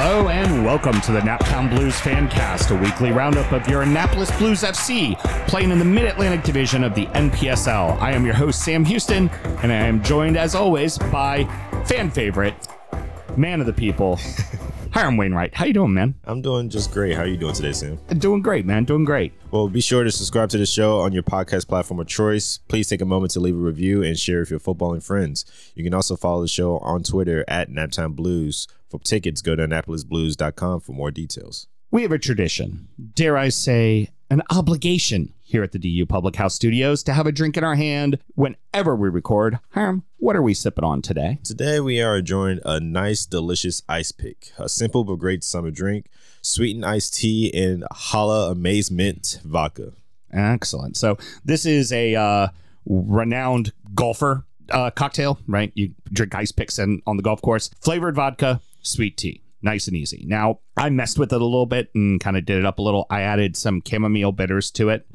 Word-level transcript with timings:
Hello 0.00 0.28
and 0.28 0.64
welcome 0.64 1.00
to 1.00 1.10
the 1.10 1.18
Naptown 1.18 1.68
Blues 1.68 1.96
Fancast, 1.96 2.70
a 2.70 2.80
weekly 2.80 3.10
roundup 3.10 3.50
of 3.50 3.66
your 3.66 3.82
Annapolis 3.82 4.30
Blues 4.38 4.62
FC, 4.62 5.18
playing 5.48 5.72
in 5.72 5.80
the 5.80 5.84
Mid 5.84 6.04
Atlantic 6.04 6.44
Division 6.44 6.84
of 6.84 6.94
the 6.94 7.06
NPSL. 7.06 8.00
I 8.00 8.12
am 8.12 8.24
your 8.24 8.36
host, 8.36 8.62
Sam 8.62 8.84
Houston, 8.84 9.28
and 9.60 9.72
I 9.72 9.74
am 9.74 10.00
joined, 10.04 10.36
as 10.36 10.54
always, 10.54 10.98
by 10.98 11.46
fan 11.86 12.12
favorite, 12.12 12.68
man 13.36 13.58
of 13.58 13.66
the 13.66 13.72
people, 13.72 14.20
Hiram 14.98 15.16
Wainwright. 15.16 15.54
How 15.54 15.64
you 15.64 15.72
doing, 15.72 15.94
man? 15.94 16.16
I'm 16.24 16.42
doing 16.42 16.68
just 16.68 16.90
great. 16.90 17.14
How 17.14 17.22
are 17.22 17.26
you 17.28 17.36
doing 17.36 17.54
today, 17.54 17.70
Sam? 17.70 18.00
Doing 18.18 18.42
great, 18.42 18.66
man. 18.66 18.84
Doing 18.84 19.04
great. 19.04 19.32
Well, 19.52 19.68
be 19.68 19.80
sure 19.80 20.02
to 20.02 20.10
subscribe 20.10 20.50
to 20.50 20.58
the 20.58 20.66
show 20.66 20.98
on 20.98 21.12
your 21.12 21.22
podcast 21.22 21.68
platform 21.68 22.00
of 22.00 22.08
choice. 22.08 22.58
Please 22.66 22.88
take 22.88 23.00
a 23.00 23.04
moment 23.04 23.30
to 23.34 23.40
leave 23.40 23.54
a 23.54 23.58
review 23.58 24.02
and 24.02 24.18
share 24.18 24.40
with 24.40 24.50
your 24.50 24.58
footballing 24.58 25.00
friends. 25.00 25.44
You 25.76 25.84
can 25.84 25.94
also 25.94 26.16
follow 26.16 26.42
the 26.42 26.48
show 26.48 26.78
on 26.78 27.04
Twitter 27.04 27.44
at 27.46 27.70
Naptown 27.70 28.16
Blues. 28.16 28.66
For 28.90 28.98
tickets, 28.98 29.40
go 29.40 29.54
to 29.54 29.68
AnnapolisBlues.com 29.68 30.80
for 30.80 30.92
more 30.92 31.12
details. 31.12 31.68
We 31.92 32.02
have 32.02 32.10
a 32.10 32.18
tradition, 32.18 32.88
dare 33.14 33.38
I 33.38 33.50
say, 33.50 34.10
an 34.30 34.42
obligation 34.50 35.32
here 35.40 35.62
at 35.62 35.72
the 35.72 35.78
DU 35.78 36.04
Public 36.06 36.36
House 36.36 36.54
Studios 36.54 37.02
to 37.04 37.12
have 37.14 37.26
a 37.26 37.32
drink 37.32 37.56
in 37.56 37.64
our 37.64 37.74
hand 37.74 38.18
whenever 38.34 38.94
we 38.94 39.08
record. 39.08 39.58
Hiram, 39.70 40.04
what 40.18 40.36
are 40.36 40.42
we 40.42 40.54
sipping 40.54 40.84
on 40.84 41.00
today? 41.00 41.38
Today, 41.42 41.80
we 41.80 42.02
are 42.02 42.18
enjoying 42.18 42.60
a 42.64 42.78
nice, 42.80 43.24
delicious 43.24 43.82
ice 43.88 44.12
pick, 44.12 44.52
a 44.58 44.68
simple 44.68 45.04
but 45.04 45.16
great 45.16 45.42
summer 45.42 45.70
drink, 45.70 46.06
sweetened 46.42 46.84
iced 46.84 47.14
tea, 47.14 47.50
and 47.54 47.84
Hala 47.90 48.50
Amazement 48.50 49.40
vodka. 49.44 49.92
Excellent. 50.30 50.96
So, 50.98 51.16
this 51.44 51.64
is 51.64 51.92
a 51.92 52.14
uh, 52.14 52.48
renowned 52.84 53.72
golfer 53.94 54.44
uh, 54.70 54.90
cocktail, 54.90 55.38
right? 55.46 55.72
You 55.74 55.94
drink 56.12 56.34
ice 56.34 56.52
picks 56.52 56.78
and 56.78 57.02
on 57.06 57.16
the 57.16 57.22
golf 57.22 57.40
course, 57.40 57.70
flavored 57.80 58.14
vodka, 58.14 58.60
sweet 58.82 59.16
tea. 59.16 59.40
Nice 59.62 59.88
and 59.88 59.96
easy. 59.96 60.24
Now, 60.26 60.60
I 60.76 60.88
messed 60.90 61.18
with 61.18 61.32
it 61.32 61.40
a 61.40 61.44
little 61.44 61.66
bit 61.66 61.90
and 61.94 62.20
kind 62.20 62.36
of 62.36 62.44
did 62.44 62.58
it 62.58 62.64
up 62.64 62.78
a 62.78 62.82
little. 62.82 63.06
I 63.10 63.22
added 63.22 63.56
some 63.56 63.82
chamomile 63.86 64.32
bitters 64.32 64.70
to 64.72 64.88
it. 64.90 65.06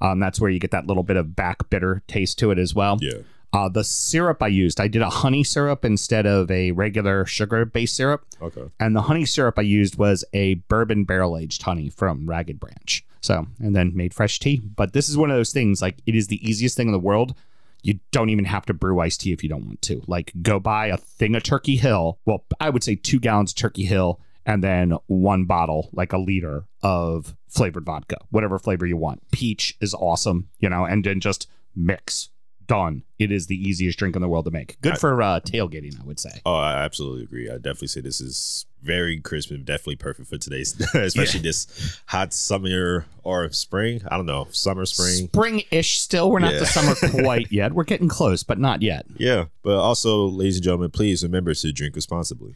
Um, 0.00 0.18
that's 0.20 0.40
where 0.40 0.50
you 0.50 0.58
get 0.58 0.70
that 0.70 0.86
little 0.86 1.02
bit 1.02 1.16
of 1.16 1.36
back 1.36 1.68
bitter 1.68 2.02
taste 2.06 2.38
to 2.38 2.50
it 2.50 2.58
as 2.58 2.74
well. 2.74 2.98
Yeah. 3.00 3.18
Uh, 3.52 3.68
the 3.68 3.82
syrup 3.82 4.42
I 4.42 4.46
used, 4.46 4.80
I 4.80 4.86
did 4.88 5.02
a 5.02 5.10
honey 5.10 5.42
syrup 5.42 5.84
instead 5.84 6.24
of 6.24 6.50
a 6.50 6.70
regular 6.70 7.26
sugar 7.26 7.64
based 7.64 7.96
syrup. 7.96 8.24
Okay. 8.40 8.62
And 8.78 8.94
the 8.94 9.02
honey 9.02 9.24
syrup 9.24 9.58
I 9.58 9.62
used 9.62 9.98
was 9.98 10.24
a 10.32 10.54
bourbon 10.54 11.04
barrel 11.04 11.36
aged 11.36 11.62
honey 11.62 11.90
from 11.90 12.28
Ragged 12.28 12.60
Branch. 12.60 13.04
So, 13.20 13.48
and 13.58 13.76
then 13.76 13.94
made 13.94 14.14
fresh 14.14 14.38
tea. 14.38 14.62
But 14.76 14.92
this 14.92 15.08
is 15.08 15.18
one 15.18 15.30
of 15.30 15.36
those 15.36 15.52
things 15.52 15.82
like 15.82 15.96
it 16.06 16.14
is 16.14 16.28
the 16.28 16.48
easiest 16.48 16.76
thing 16.76 16.88
in 16.88 16.92
the 16.92 16.98
world. 16.98 17.34
You 17.82 18.00
don't 18.12 18.30
even 18.30 18.44
have 18.44 18.66
to 18.66 18.74
brew 18.74 19.00
iced 19.00 19.22
tea 19.22 19.32
if 19.32 19.42
you 19.42 19.48
don't 19.48 19.66
want 19.66 19.82
to. 19.82 20.02
Like, 20.06 20.32
go 20.42 20.60
buy 20.60 20.86
a 20.86 20.96
thing 20.96 21.34
of 21.34 21.42
Turkey 21.42 21.76
Hill. 21.76 22.18
Well, 22.24 22.44
I 22.60 22.70
would 22.70 22.84
say 22.84 22.94
two 22.94 23.20
gallons 23.20 23.52
of 23.52 23.56
Turkey 23.56 23.84
Hill 23.84 24.20
and 24.46 24.64
then 24.64 24.94
one 25.06 25.44
bottle, 25.44 25.90
like 25.92 26.12
a 26.12 26.18
liter 26.18 26.64
of 26.82 27.36
flavored 27.48 27.84
vodka, 27.84 28.16
whatever 28.30 28.58
flavor 28.58 28.86
you 28.86 28.96
want. 28.96 29.22
Peach 29.30 29.76
is 29.80 29.94
awesome, 29.94 30.48
you 30.58 30.68
know, 30.68 30.84
and 30.84 31.04
then 31.04 31.20
just 31.20 31.46
mix. 31.74 32.30
Done. 32.70 33.02
It 33.18 33.32
is 33.32 33.48
the 33.48 33.56
easiest 33.56 33.98
drink 33.98 34.14
in 34.14 34.22
the 34.22 34.28
world 34.28 34.44
to 34.44 34.52
make. 34.52 34.80
Good 34.80 34.96
for 34.96 35.20
uh, 35.20 35.40
tailgating, 35.40 36.00
I 36.00 36.04
would 36.04 36.20
say. 36.20 36.30
Oh, 36.46 36.54
I 36.54 36.74
absolutely 36.84 37.24
agree. 37.24 37.50
I 37.50 37.54
definitely 37.56 37.88
say 37.88 38.00
this 38.00 38.20
is 38.20 38.64
very 38.80 39.18
crisp 39.20 39.50
and 39.50 39.64
definitely 39.64 39.96
perfect 39.96 40.28
for 40.28 40.38
today's, 40.38 40.80
especially 40.94 41.40
this 41.40 42.00
hot 42.06 42.32
summer 42.32 43.06
or 43.24 43.50
spring. 43.50 44.02
I 44.08 44.16
don't 44.16 44.26
know, 44.26 44.46
summer, 44.52 44.86
spring. 44.86 45.26
Spring-ish 45.26 45.98
still. 45.98 46.30
We're 46.30 46.38
not 46.38 46.52
Yeah. 46.52 46.60
to 46.60 46.66
summer 46.66 46.94
quite 47.24 47.50
yet. 47.50 47.72
We're 47.72 47.82
getting 47.82 48.08
close, 48.08 48.44
but 48.44 48.60
not 48.60 48.82
yet. 48.82 49.04
Yeah, 49.16 49.46
but 49.64 49.76
also, 49.76 50.26
ladies 50.26 50.56
and 50.58 50.64
gentlemen, 50.64 50.92
please 50.92 51.24
remember 51.24 51.52
to 51.52 51.72
drink 51.72 51.96
responsibly. 51.96 52.54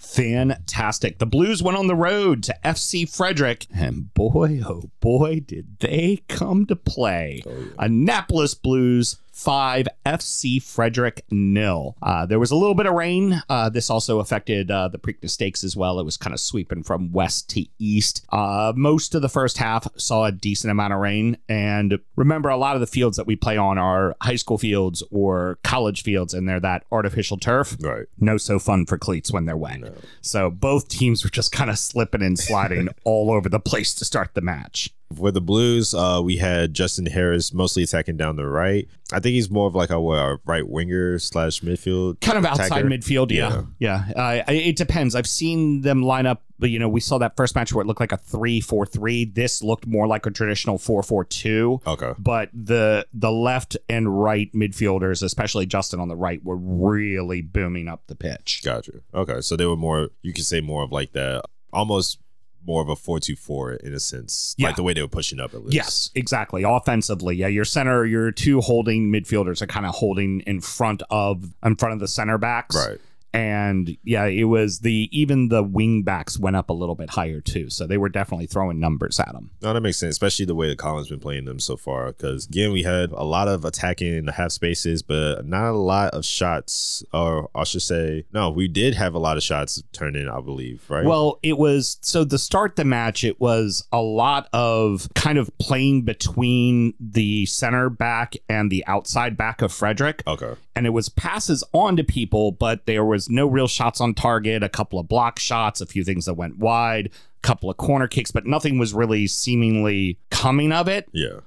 Fantastic. 0.00 1.18
The 1.18 1.26
Blues 1.26 1.62
went 1.62 1.76
on 1.78 1.86
the 1.86 1.94
road 1.94 2.42
to 2.44 2.56
FC 2.64 3.08
Frederick, 3.08 3.66
and 3.74 4.12
boy, 4.14 4.60
oh 4.66 4.90
boy, 5.00 5.40
did 5.40 5.78
they 5.80 6.20
come 6.28 6.66
to 6.66 6.74
play. 6.76 7.42
Annapolis 7.78 8.54
Blues 8.54 9.18
5, 9.32 9.88
FC 10.04 10.62
Frederick 10.62 11.24
nil. 11.30 11.96
Uh, 12.02 12.26
there 12.26 12.38
was 12.38 12.50
a 12.50 12.56
little 12.56 12.74
bit 12.74 12.86
of 12.86 12.94
rain. 12.94 13.42
Uh, 13.48 13.68
this 13.70 13.88
also 13.90 14.20
affected 14.20 14.70
uh, 14.70 14.88
the 14.88 14.98
Preakness 14.98 15.30
Stakes 15.30 15.64
as 15.64 15.76
well. 15.76 15.98
It 15.98 16.04
was 16.04 16.16
kind 16.16 16.34
of 16.34 16.40
sweeping 16.40 16.82
from 16.82 17.12
west 17.12 17.48
to 17.50 17.64
east. 17.78 18.26
Uh, 18.30 18.72
most 18.76 19.14
of 19.14 19.22
the 19.22 19.28
first 19.28 19.58
half 19.58 19.86
saw 19.96 20.26
a 20.26 20.32
decent 20.32 20.70
amount 20.70 20.92
of 20.92 21.00
rain. 21.00 21.38
And 21.48 21.98
remember, 22.16 22.50
a 22.50 22.56
lot 22.56 22.74
of 22.74 22.80
the 22.80 22.86
fields 22.86 23.16
that 23.16 23.26
we 23.26 23.36
play 23.36 23.56
on 23.56 23.78
are 23.78 24.14
high 24.20 24.36
school 24.36 24.58
fields 24.58 25.02
or 25.10 25.58
college 25.64 26.02
fields, 26.02 26.34
and 26.34 26.48
they're 26.48 26.60
that 26.60 26.84
artificial 26.92 27.38
turf 27.38 27.76
Right. 27.80 28.06
no 28.18 28.36
so 28.36 28.58
fun 28.58 28.86
for 28.86 28.98
cleats 28.98 29.32
when 29.32 29.46
they're 29.46 29.56
wet. 29.56 29.80
So 30.20 30.50
both 30.50 30.88
teams 30.88 31.24
were 31.24 31.30
just 31.30 31.52
kind 31.52 31.70
of 31.70 31.78
slipping 31.78 32.22
and 32.22 32.38
sliding 32.38 32.88
all 33.04 33.30
over 33.32 33.48
the 33.48 33.60
place 33.60 33.94
to 33.94 34.04
start 34.04 34.34
the 34.34 34.40
match. 34.42 34.90
For 35.14 35.30
the 35.30 35.40
Blues, 35.40 35.94
uh, 35.94 36.20
we 36.22 36.36
had 36.36 36.74
Justin 36.74 37.06
Harris 37.06 37.52
mostly 37.52 37.82
attacking 37.82 38.16
down 38.16 38.36
the 38.36 38.46
right. 38.46 38.88
I 39.12 39.20
think 39.20 39.34
he's 39.34 39.50
more 39.50 39.66
of 39.66 39.74
like 39.74 39.90
a, 39.90 40.00
what, 40.00 40.16
a 40.16 40.38
right 40.46 40.66
winger 40.66 41.18
slash 41.18 41.60
midfield. 41.60 42.20
Kind 42.20 42.38
of 42.38 42.44
outside 42.46 42.84
midfield, 42.84 43.30
yeah, 43.30 43.62
yeah. 43.78 44.10
Uh, 44.16 44.42
it 44.48 44.76
depends. 44.76 45.14
I've 45.14 45.26
seen 45.26 45.82
them 45.82 46.02
line 46.02 46.26
up. 46.26 46.42
But 46.58 46.70
you 46.70 46.78
know, 46.78 46.88
we 46.88 47.00
saw 47.00 47.18
that 47.18 47.36
first 47.36 47.56
match 47.56 47.72
where 47.72 47.82
it 47.82 47.88
looked 47.88 47.98
like 47.98 48.12
a 48.12 48.16
three-four-three. 48.16 49.24
This 49.24 49.64
looked 49.64 49.84
more 49.84 50.06
like 50.06 50.26
a 50.26 50.30
traditional 50.30 50.78
four-four-two. 50.78 51.80
Okay. 51.84 52.12
But 52.18 52.50
the 52.54 53.04
the 53.12 53.32
left 53.32 53.76
and 53.88 54.22
right 54.22 54.48
midfielders, 54.52 55.24
especially 55.24 55.66
Justin 55.66 55.98
on 55.98 56.06
the 56.06 56.14
right, 56.14 56.42
were 56.44 56.56
really 56.56 57.42
booming 57.42 57.88
up 57.88 58.06
the 58.06 58.14
pitch. 58.14 58.62
Gotcha. 58.64 58.92
Okay. 59.12 59.40
So 59.40 59.56
they 59.56 59.66
were 59.66 59.76
more, 59.76 60.10
you 60.22 60.32
could 60.32 60.44
say 60.44 60.60
more 60.60 60.84
of 60.84 60.92
like 60.92 61.12
the 61.12 61.42
almost 61.72 62.20
more 62.66 62.82
of 62.82 62.88
a 62.88 62.96
4 62.96 63.20
2 63.20 63.36
4 63.36 63.72
in 63.74 63.92
a 63.94 64.00
sense. 64.00 64.54
Yeah. 64.58 64.68
Like 64.68 64.76
the 64.76 64.82
way 64.82 64.92
they 64.92 65.02
were 65.02 65.08
pushing 65.08 65.40
up 65.40 65.54
at 65.54 65.62
least. 65.62 65.74
Yes, 65.74 66.10
exactly. 66.14 66.62
Offensively, 66.62 67.36
yeah, 67.36 67.48
your 67.48 67.64
center, 67.64 68.04
your 68.06 68.30
two 68.30 68.60
holding 68.60 69.10
midfielders 69.12 69.62
are 69.62 69.66
kind 69.66 69.86
of 69.86 69.94
holding 69.94 70.40
in 70.40 70.60
front 70.60 71.02
of 71.10 71.52
in 71.64 71.76
front 71.76 71.94
of 71.94 72.00
the 72.00 72.08
center 72.08 72.38
backs, 72.38 72.76
Right. 72.76 72.98
And 73.34 73.96
yeah, 74.04 74.26
it 74.26 74.44
was 74.44 74.80
the 74.80 75.08
even 75.10 75.48
the 75.48 75.62
wing 75.62 76.02
backs 76.02 76.38
went 76.38 76.56
up 76.56 76.70
a 76.70 76.72
little 76.72 76.94
bit 76.94 77.10
higher 77.10 77.40
too, 77.40 77.70
so 77.70 77.86
they 77.86 77.96
were 77.96 78.08
definitely 78.08 78.46
throwing 78.46 78.78
numbers 78.78 79.18
at 79.18 79.32
them. 79.32 79.50
No, 79.62 79.72
that 79.72 79.80
makes 79.80 79.98
sense, 79.98 80.10
especially 80.10 80.44
the 80.44 80.54
way 80.54 80.68
that 80.68 80.78
Collin's 80.78 81.08
been 81.08 81.20
playing 81.20 81.46
them 81.46 81.58
so 81.58 81.76
far. 81.76 82.08
Because 82.08 82.46
again, 82.46 82.72
we 82.72 82.82
had 82.82 83.10
a 83.12 83.24
lot 83.24 83.48
of 83.48 83.64
attacking 83.64 84.14
in 84.14 84.26
the 84.26 84.32
half 84.32 84.52
spaces, 84.52 85.02
but 85.02 85.46
not 85.46 85.70
a 85.70 85.76
lot 85.76 86.12
of 86.12 86.24
shots. 86.24 87.04
Or 87.12 87.48
I 87.54 87.64
should 87.64 87.82
say, 87.82 88.24
no, 88.32 88.50
we 88.50 88.68
did 88.68 88.94
have 88.94 89.14
a 89.14 89.18
lot 89.18 89.36
of 89.36 89.42
shots 89.42 89.82
turned 89.92 90.16
in, 90.16 90.28
I 90.28 90.40
believe. 90.40 90.84
Right. 90.88 91.04
Well, 91.04 91.38
it 91.42 91.56
was 91.58 91.98
so 92.02 92.24
to 92.24 92.38
start 92.38 92.76
the 92.76 92.84
match, 92.84 93.24
it 93.24 93.40
was 93.40 93.86
a 93.92 94.00
lot 94.00 94.48
of 94.52 95.08
kind 95.14 95.38
of 95.38 95.50
playing 95.58 96.02
between 96.02 96.94
the 97.00 97.46
center 97.46 97.88
back 97.88 98.34
and 98.48 98.70
the 98.70 98.84
outside 98.86 99.36
back 99.36 99.62
of 99.62 99.72
Frederick. 99.72 100.22
okay. 100.26 100.54
and 100.76 100.86
it 100.86 100.90
was 100.90 101.08
passes 101.08 101.64
on 101.72 101.96
to 101.96 102.04
people, 102.04 102.52
but 102.52 102.86
there 102.86 103.04
was 103.04 103.21
no 103.28 103.46
real 103.46 103.68
shots 103.68 104.00
on 104.00 104.14
target, 104.14 104.62
a 104.62 104.68
couple 104.68 104.98
of 104.98 105.08
block 105.08 105.38
shots, 105.38 105.80
a 105.80 105.86
few 105.86 106.04
things 106.04 106.26
that 106.26 106.34
went 106.34 106.58
wide, 106.58 107.06
a 107.06 107.46
couple 107.46 107.70
of 107.70 107.76
corner 107.76 108.06
kicks, 108.06 108.30
but 108.30 108.46
nothing 108.46 108.78
was 108.78 108.94
really 108.94 109.26
seemingly 109.26 110.18
coming 110.30 110.72
of 110.72 110.88
it. 110.88 111.08
Yeah. 111.12 111.40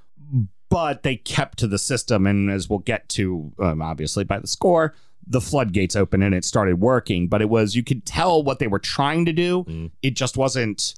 But 0.69 1.03
they 1.03 1.15
kept 1.15 1.59
to 1.59 1.67
the 1.67 1.77
system, 1.77 2.25
and 2.25 2.49
as 2.49 2.69
we'll 2.69 2.79
get 2.79 3.07
to, 3.09 3.51
um, 3.59 3.81
obviously, 3.81 4.23
by 4.23 4.39
the 4.39 4.47
score, 4.47 4.93
the 5.27 5.41
floodgates 5.41 5.95
opened 5.95 6.23
and 6.23 6.35
it 6.35 6.43
started 6.43 6.79
working. 6.79 7.27
But 7.27 7.41
it 7.41 7.49
was, 7.49 7.75
you 7.75 7.83
could 7.83 8.05
tell 8.05 8.43
what 8.43 8.59
they 8.59 8.67
were 8.67 8.79
trying 8.79 9.25
to 9.25 9.33
do. 9.33 9.63
Mm. 9.63 9.91
It 10.01 10.15
just 10.15 10.37
wasn't 10.37 10.95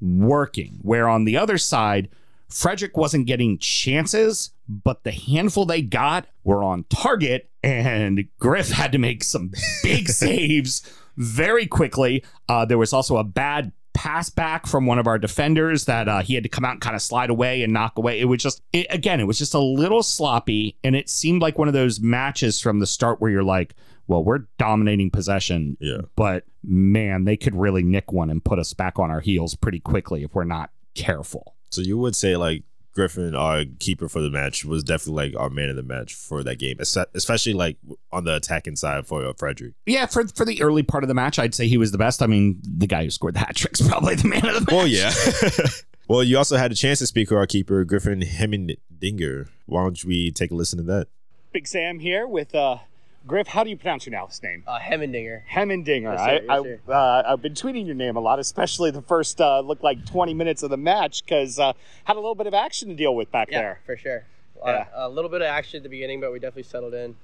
working. 0.00 0.78
Where 0.82 1.08
on 1.08 1.24
the 1.24 1.36
other 1.36 1.58
side, 1.58 2.08
Frederick 2.48 2.96
wasn't 2.96 3.26
getting 3.26 3.58
chances, 3.58 4.50
but 4.68 5.04
the 5.04 5.12
handful 5.12 5.66
they 5.66 5.82
got 5.82 6.26
were 6.44 6.64
on 6.64 6.84
target, 6.88 7.49
and 7.62 8.24
Griff 8.38 8.70
had 8.70 8.92
to 8.92 8.98
make 8.98 9.22
some 9.24 9.52
big 9.82 10.08
saves 10.10 10.82
very 11.16 11.66
quickly. 11.66 12.24
Uh, 12.48 12.64
there 12.64 12.78
was 12.78 12.92
also 12.92 13.16
a 13.16 13.24
bad 13.24 13.72
pass 13.92 14.30
back 14.30 14.66
from 14.66 14.86
one 14.86 14.98
of 14.98 15.06
our 15.06 15.18
defenders 15.18 15.84
that 15.84 16.08
uh, 16.08 16.22
he 16.22 16.34
had 16.34 16.42
to 16.44 16.48
come 16.48 16.64
out 16.64 16.72
and 16.72 16.80
kind 16.80 16.96
of 16.96 17.02
slide 17.02 17.28
away 17.28 17.62
and 17.62 17.72
knock 17.72 17.98
away. 17.98 18.18
It 18.20 18.24
was 18.26 18.42
just, 18.42 18.62
it, 18.72 18.86
again, 18.88 19.20
it 19.20 19.24
was 19.26 19.36
just 19.38 19.52
a 19.52 19.58
little 19.58 20.02
sloppy, 20.02 20.76
and 20.84 20.94
it 20.96 21.10
seemed 21.10 21.42
like 21.42 21.58
one 21.58 21.68
of 21.68 21.74
those 21.74 22.00
matches 22.00 22.60
from 22.60 22.78
the 22.78 22.86
start 22.86 23.20
where 23.20 23.30
you're 23.30 23.42
like, 23.42 23.74
well, 24.06 24.24
we're 24.24 24.46
dominating 24.58 25.10
possession, 25.10 25.76
Yeah. 25.80 26.02
but 26.16 26.44
man, 26.64 27.24
they 27.24 27.36
could 27.36 27.54
really 27.54 27.82
nick 27.82 28.10
one 28.12 28.30
and 28.30 28.44
put 28.44 28.58
us 28.58 28.72
back 28.74 28.98
on 28.98 29.10
our 29.10 29.20
heels 29.20 29.54
pretty 29.54 29.80
quickly 29.80 30.22
if 30.24 30.34
we're 30.34 30.44
not 30.44 30.70
careful. 30.94 31.54
So 31.70 31.80
you 31.80 31.98
would 31.98 32.16
say 32.16 32.36
like 32.36 32.64
Griffin, 32.92 33.34
our 33.34 33.64
keeper 33.78 34.08
for 34.08 34.20
the 34.20 34.30
match, 34.30 34.64
was 34.64 34.82
definitely 34.82 35.30
like 35.30 35.40
our 35.40 35.50
man 35.50 35.68
of 35.70 35.76
the 35.76 35.82
match 35.82 36.14
for 36.14 36.42
that 36.42 36.58
game, 36.58 36.78
especially 36.80 37.52
like 37.52 37.76
on 38.12 38.24
the 38.24 38.36
attacking 38.36 38.76
side 38.76 39.06
for 39.06 39.24
uh, 39.24 39.32
Frederick. 39.36 39.74
Yeah, 39.86 40.06
for 40.06 40.26
for 40.28 40.44
the 40.44 40.60
early 40.62 40.82
part 40.82 41.04
of 41.04 41.08
the 41.08 41.14
match, 41.14 41.38
I'd 41.38 41.54
say 41.54 41.68
he 41.68 41.76
was 41.76 41.92
the 41.92 41.98
best. 41.98 42.22
I 42.22 42.26
mean, 42.26 42.60
the 42.62 42.86
guy 42.86 43.04
who 43.04 43.10
scored 43.10 43.34
the 43.34 43.40
hat 43.40 43.56
trick's 43.56 43.80
probably 43.88 44.16
the 44.16 44.28
man 44.28 44.46
of 44.46 44.54
the 44.54 44.60
match. 44.60 44.72
Well, 44.72 44.86
yeah. 44.86 45.12
well, 46.08 46.22
you 46.22 46.36
also 46.36 46.56
had 46.56 46.72
a 46.72 46.74
chance 46.74 46.98
to 46.98 47.06
speak 47.06 47.30
with 47.30 47.38
our 47.38 47.46
keeper, 47.46 47.84
Griffin 47.84 48.20
Hemmendinger. 48.20 49.48
Why 49.66 49.82
don't 49.82 50.04
we 50.04 50.32
take 50.32 50.50
a 50.50 50.54
listen 50.54 50.78
to 50.78 50.84
that? 50.84 51.08
Big 51.52 51.66
Sam 51.66 51.98
here 51.98 52.26
with 52.26 52.54
uh 52.54 52.78
Griff, 53.26 53.48
how 53.48 53.62
do 53.62 53.70
you 53.70 53.76
pronounce 53.76 54.06
your 54.06 54.18
last 54.18 54.42
name? 54.42 54.64
Uh, 54.66 54.78
Hemmendinger. 54.78 55.42
Hemmendinger. 55.46 56.14
Yes, 56.14 56.20
sir. 56.20 56.32
Yes, 56.32 56.44
I, 56.48 56.62
sir. 56.62 56.80
I, 56.88 56.92
uh, 56.92 57.22
I've 57.32 57.42
been 57.42 57.54
tweeting 57.54 57.86
your 57.86 57.94
name 57.94 58.16
a 58.16 58.20
lot, 58.20 58.38
especially 58.38 58.90
the 58.90 59.02
first 59.02 59.40
uh, 59.40 59.60
looked 59.60 59.84
like 59.84 60.06
20 60.06 60.32
minutes 60.32 60.62
of 60.62 60.70
the 60.70 60.78
match 60.78 61.24
because 61.24 61.58
uh, 61.58 61.72
had 62.04 62.16
a 62.16 62.20
little 62.20 62.34
bit 62.34 62.46
of 62.46 62.54
action 62.54 62.88
to 62.88 62.94
deal 62.94 63.14
with 63.14 63.30
back 63.30 63.50
there. 63.50 63.58
Yeah, 63.58 63.62
there. 63.62 63.80
for 63.84 63.96
sure. 63.96 64.24
Yeah. 64.64 64.86
Uh, 64.94 65.06
a 65.06 65.08
little 65.08 65.30
bit 65.30 65.42
of 65.42 65.46
action 65.46 65.78
at 65.78 65.82
the 65.82 65.88
beginning, 65.88 66.20
but 66.20 66.32
we 66.32 66.38
definitely 66.38 66.64
settled 66.64 66.94
in 66.94 67.16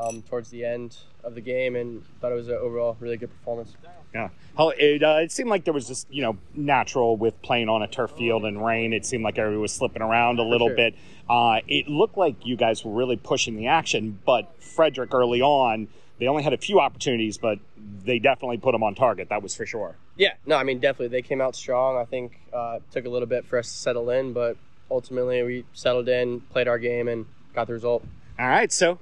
um, 0.00 0.22
towards 0.22 0.50
the 0.50 0.64
end 0.64 0.96
of 1.24 1.34
the 1.34 1.40
game 1.40 1.76
and 1.76 2.02
thought 2.20 2.32
it 2.32 2.36
was 2.36 2.48
an 2.48 2.54
overall 2.54 2.96
really 3.00 3.16
good 3.16 3.30
performance. 3.30 3.74
Yeah. 4.14 4.30
It, 4.58 5.02
uh, 5.02 5.18
it 5.22 5.30
seemed 5.30 5.50
like 5.50 5.64
there 5.64 5.74
was 5.74 5.86
just, 5.86 6.06
you 6.10 6.22
know, 6.22 6.36
natural 6.54 7.16
with 7.16 7.40
playing 7.42 7.68
on 7.68 7.82
a 7.82 7.86
turf 7.86 8.12
field 8.16 8.44
and 8.44 8.64
rain. 8.64 8.92
It 8.92 9.06
seemed 9.06 9.22
like 9.22 9.38
everybody 9.38 9.60
was 9.60 9.72
slipping 9.72 10.02
around 10.02 10.38
a 10.38 10.42
little 10.42 10.68
sure. 10.68 10.76
bit. 10.76 10.94
Uh, 11.28 11.60
it 11.68 11.88
looked 11.88 12.16
like 12.16 12.44
you 12.44 12.56
guys 12.56 12.84
were 12.84 12.92
really 12.92 13.16
pushing 13.16 13.56
the 13.56 13.68
action, 13.68 14.18
but 14.26 14.50
Frederick 14.60 15.14
early 15.14 15.42
on, 15.42 15.88
they 16.18 16.26
only 16.26 16.42
had 16.42 16.52
a 16.52 16.58
few 16.58 16.80
opportunities, 16.80 17.38
but 17.38 17.58
they 18.04 18.18
definitely 18.18 18.58
put 18.58 18.72
them 18.72 18.82
on 18.82 18.94
target. 18.94 19.28
That 19.28 19.42
was 19.42 19.54
for 19.54 19.64
sure. 19.64 19.96
Yeah, 20.16 20.34
no, 20.44 20.56
I 20.56 20.64
mean, 20.64 20.80
definitely. 20.80 21.08
They 21.08 21.22
came 21.22 21.40
out 21.40 21.54
strong. 21.54 21.96
I 21.96 22.04
think 22.04 22.38
uh, 22.52 22.78
it 22.78 22.82
took 22.92 23.06
a 23.06 23.08
little 23.08 23.28
bit 23.28 23.46
for 23.46 23.58
us 23.58 23.70
to 23.70 23.78
settle 23.78 24.10
in, 24.10 24.32
but 24.32 24.56
ultimately 24.90 25.42
we 25.42 25.64
settled 25.72 26.08
in, 26.08 26.40
played 26.40 26.68
our 26.68 26.78
game, 26.78 27.08
and 27.08 27.26
got 27.54 27.68
the 27.68 27.72
result. 27.72 28.04
All 28.38 28.48
right. 28.48 28.70
So, 28.70 28.98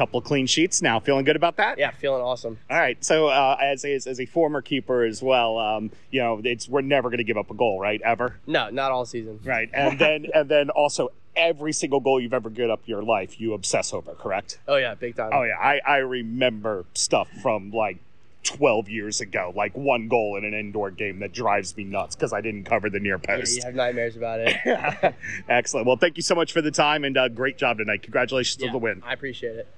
couple 0.00 0.22
clean 0.22 0.46
sheets 0.46 0.80
now. 0.80 0.98
Feeling 0.98 1.26
good 1.26 1.36
about 1.36 1.56
that? 1.58 1.76
Yeah, 1.76 1.90
feeling 1.90 2.22
awesome. 2.22 2.56
All 2.70 2.78
right. 2.78 3.02
So, 3.04 3.28
uh, 3.28 3.58
as, 3.60 3.84
a, 3.84 3.92
as 3.94 4.18
a 4.18 4.24
former 4.24 4.62
keeper 4.62 5.04
as 5.04 5.22
well, 5.22 5.58
um, 5.58 5.90
you 6.10 6.22
know, 6.22 6.40
it's 6.42 6.70
we're 6.70 6.80
never 6.80 7.10
going 7.10 7.18
to 7.18 7.24
give 7.24 7.36
up 7.36 7.50
a 7.50 7.54
goal, 7.54 7.78
right? 7.78 8.00
Ever. 8.00 8.36
No, 8.46 8.70
not 8.70 8.92
all 8.92 9.04
season. 9.04 9.40
Right. 9.44 9.68
And 9.74 9.98
then 9.98 10.26
and 10.34 10.48
then 10.48 10.70
also 10.70 11.10
every 11.36 11.72
single 11.74 12.00
goal 12.00 12.18
you've 12.18 12.32
ever 12.32 12.48
given 12.48 12.70
up 12.70 12.80
in 12.86 12.90
your 12.90 13.02
life, 13.02 13.38
you 13.40 13.52
obsess 13.52 13.92
over, 13.92 14.14
correct? 14.14 14.58
Oh, 14.66 14.76
yeah, 14.76 14.94
big 14.94 15.16
time. 15.16 15.30
Oh 15.34 15.42
yeah, 15.42 15.58
I, 15.60 15.80
I 15.86 15.96
remember 15.98 16.86
stuff 16.94 17.28
from 17.42 17.70
like 17.72 17.98
12 18.44 18.88
years 18.88 19.20
ago, 19.20 19.52
like 19.54 19.76
one 19.76 20.08
goal 20.08 20.36
in 20.36 20.44
an 20.46 20.54
indoor 20.54 20.90
game 20.90 21.18
that 21.20 21.32
drives 21.34 21.76
me 21.76 21.84
nuts 21.84 22.16
because 22.16 22.32
I 22.32 22.40
didn't 22.40 22.64
cover 22.64 22.88
the 22.88 22.98
near 23.00 23.20
Yeah, 23.22 23.36
post. 23.36 23.54
you 23.56 23.62
have 23.64 23.74
nightmares 23.74 24.16
about 24.16 24.40
it. 24.40 25.14
Excellent. 25.48 25.86
Well, 25.86 25.96
thank 25.96 26.16
you 26.16 26.22
so 26.22 26.34
much 26.34 26.52
for 26.52 26.62
the 26.62 26.70
time 26.70 27.04
and 27.04 27.16
uh, 27.18 27.28
great 27.28 27.58
job 27.58 27.76
tonight. 27.78 28.02
Congratulations 28.02 28.60
Yeah, 28.62 28.68
on 28.68 28.72
the 28.72 28.78
win. 28.78 29.02
I 29.04 29.12
appreciate 29.12 29.56
it. 29.56 29.68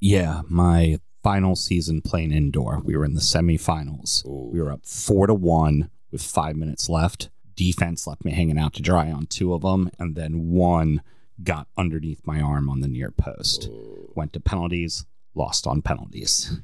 Yeah, 0.00 0.42
my 0.48 0.98
final 1.22 1.56
season 1.56 2.02
playing 2.02 2.32
indoor. 2.32 2.80
We 2.84 2.96
were 2.96 3.04
in 3.04 3.14
the 3.14 3.20
semifinals. 3.20 4.24
Ooh. 4.26 4.50
We 4.52 4.60
were 4.60 4.70
up 4.70 4.86
four 4.86 5.26
to 5.26 5.34
one 5.34 5.90
with 6.10 6.22
five 6.22 6.56
minutes 6.56 6.88
left. 6.88 7.30
Defense 7.56 8.06
left 8.06 8.24
me 8.24 8.32
hanging 8.32 8.58
out 8.58 8.74
to 8.74 8.82
dry 8.82 9.10
on 9.10 9.26
two 9.26 9.54
of 9.54 9.62
them, 9.62 9.90
and 9.98 10.14
then 10.14 10.50
one 10.50 11.02
got 11.42 11.68
underneath 11.76 12.20
my 12.26 12.40
arm 12.40 12.68
on 12.68 12.80
the 12.80 12.88
near 12.88 13.10
post. 13.10 13.68
Went 14.14 14.32
to 14.34 14.40
penalties, 14.40 15.06
lost 15.34 15.66
on 15.66 15.82
penalties. 15.82 16.60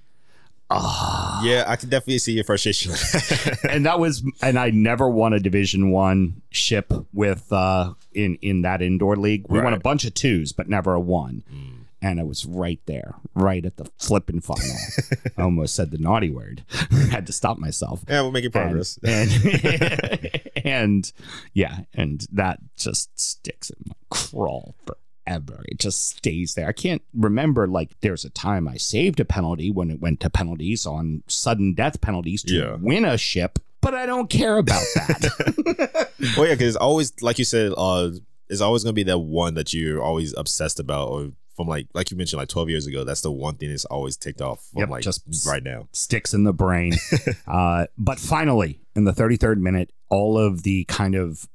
Ah. 0.70 1.40
Yeah, 1.44 1.64
I 1.66 1.74
can 1.74 1.88
definitely 1.88 2.18
see 2.18 2.34
your 2.34 2.44
frustration. 2.44 2.92
and 3.68 3.84
that 3.84 3.98
was 3.98 4.22
and 4.42 4.56
I 4.56 4.70
never 4.70 5.08
won 5.08 5.32
a 5.32 5.40
division 5.40 5.90
1 5.90 6.40
ship 6.50 6.92
with 7.12 7.52
uh 7.52 7.94
in 8.12 8.36
in 8.36 8.62
that 8.62 8.80
indoor 8.80 9.16
league. 9.16 9.46
We 9.48 9.60
won 9.60 9.74
a 9.74 9.80
bunch 9.80 10.04
of 10.04 10.14
twos 10.14 10.52
but 10.52 10.68
never 10.68 10.94
a 10.94 11.00
one. 11.00 11.42
And 12.04 12.18
it 12.18 12.26
was 12.26 12.44
right 12.44 12.80
there, 12.86 13.14
right 13.34 13.64
at 13.64 13.76
the 13.76 13.88
flipping 13.98 14.40
final. 14.40 14.76
I 15.38 15.42
almost 15.42 15.74
said 15.76 15.92
the 15.92 15.98
naughty 15.98 16.30
word. 16.30 16.64
Had 17.10 17.26
to 17.28 17.32
stop 17.32 17.58
myself. 17.58 18.02
yeah, 18.08 18.22
we're 18.22 18.32
making 18.32 18.50
progress. 18.50 18.98
And, 19.04 19.30
and, 19.64 20.40
and 20.64 21.12
yeah, 21.54 21.80
and 21.94 22.26
that 22.32 22.58
just 22.76 23.18
sticks 23.18 23.70
in 23.70 23.76
my 23.86 23.94
crawl 24.10 24.74
forever. 24.84 25.62
It 25.68 25.78
just 25.78 26.16
stays 26.16 26.54
there. 26.54 26.66
I 26.68 26.72
can't 26.72 27.02
remember 27.14 27.68
like 27.68 27.90
there's 28.00 28.24
a 28.24 28.30
time 28.30 28.66
I 28.66 28.76
saved 28.78 29.20
a 29.20 29.24
penalty 29.24 29.70
when 29.70 29.90
it 29.90 30.00
went 30.00 30.18
to 30.20 30.30
penalties 30.30 30.84
on 30.86 31.22
sudden 31.28 31.74
death 31.74 32.00
penalties 32.00 32.42
to 32.44 32.54
Yeah. 32.54 32.76
win 32.80 33.04
a 33.04 33.16
ship, 33.16 33.60
but 33.80 33.94
I 33.94 34.06
don't 34.06 34.28
care 34.28 34.58
about 34.58 34.82
that. 34.96 36.08
well, 36.36 36.46
yeah, 36.48 36.54
because 36.54 36.74
it's 36.74 36.76
always 36.76 37.12
like 37.22 37.38
you 37.38 37.44
said, 37.44 37.72
uh, 37.76 38.10
it's 38.48 38.60
always 38.60 38.82
gonna 38.82 38.92
be 38.92 39.04
that 39.04 39.18
one 39.18 39.54
that 39.54 39.72
you're 39.72 40.02
always 40.02 40.34
obsessed 40.36 40.80
about, 40.80 41.08
or 41.08 41.30
from 41.56 41.66
like 41.68 41.86
like 41.94 42.10
you 42.10 42.16
mentioned, 42.16 42.38
like 42.38 42.48
12 42.48 42.68
years 42.70 42.86
ago. 42.86 43.04
That's 43.04 43.20
the 43.20 43.30
one 43.32 43.56
thing 43.56 43.70
that's 43.70 43.84
always 43.84 44.16
ticked 44.16 44.40
off 44.40 44.64
from 44.72 44.80
Yep, 44.80 44.88
like 44.90 45.02
just- 45.04 45.46
right 45.46 45.62
now. 45.62 45.88
sticks 45.92 46.32
in 46.34 46.44
the 46.44 46.52
brain. 46.52 46.92
uh, 47.46 47.86
but 47.98 48.18
finally, 48.18 48.80
in 48.96 49.04
the 49.04 49.12
33rd 49.12 49.58
minute, 49.58 49.92
all 50.08 50.38
of 50.38 50.62
the 50.62 50.84
kind 50.84 51.14
of 51.14 51.48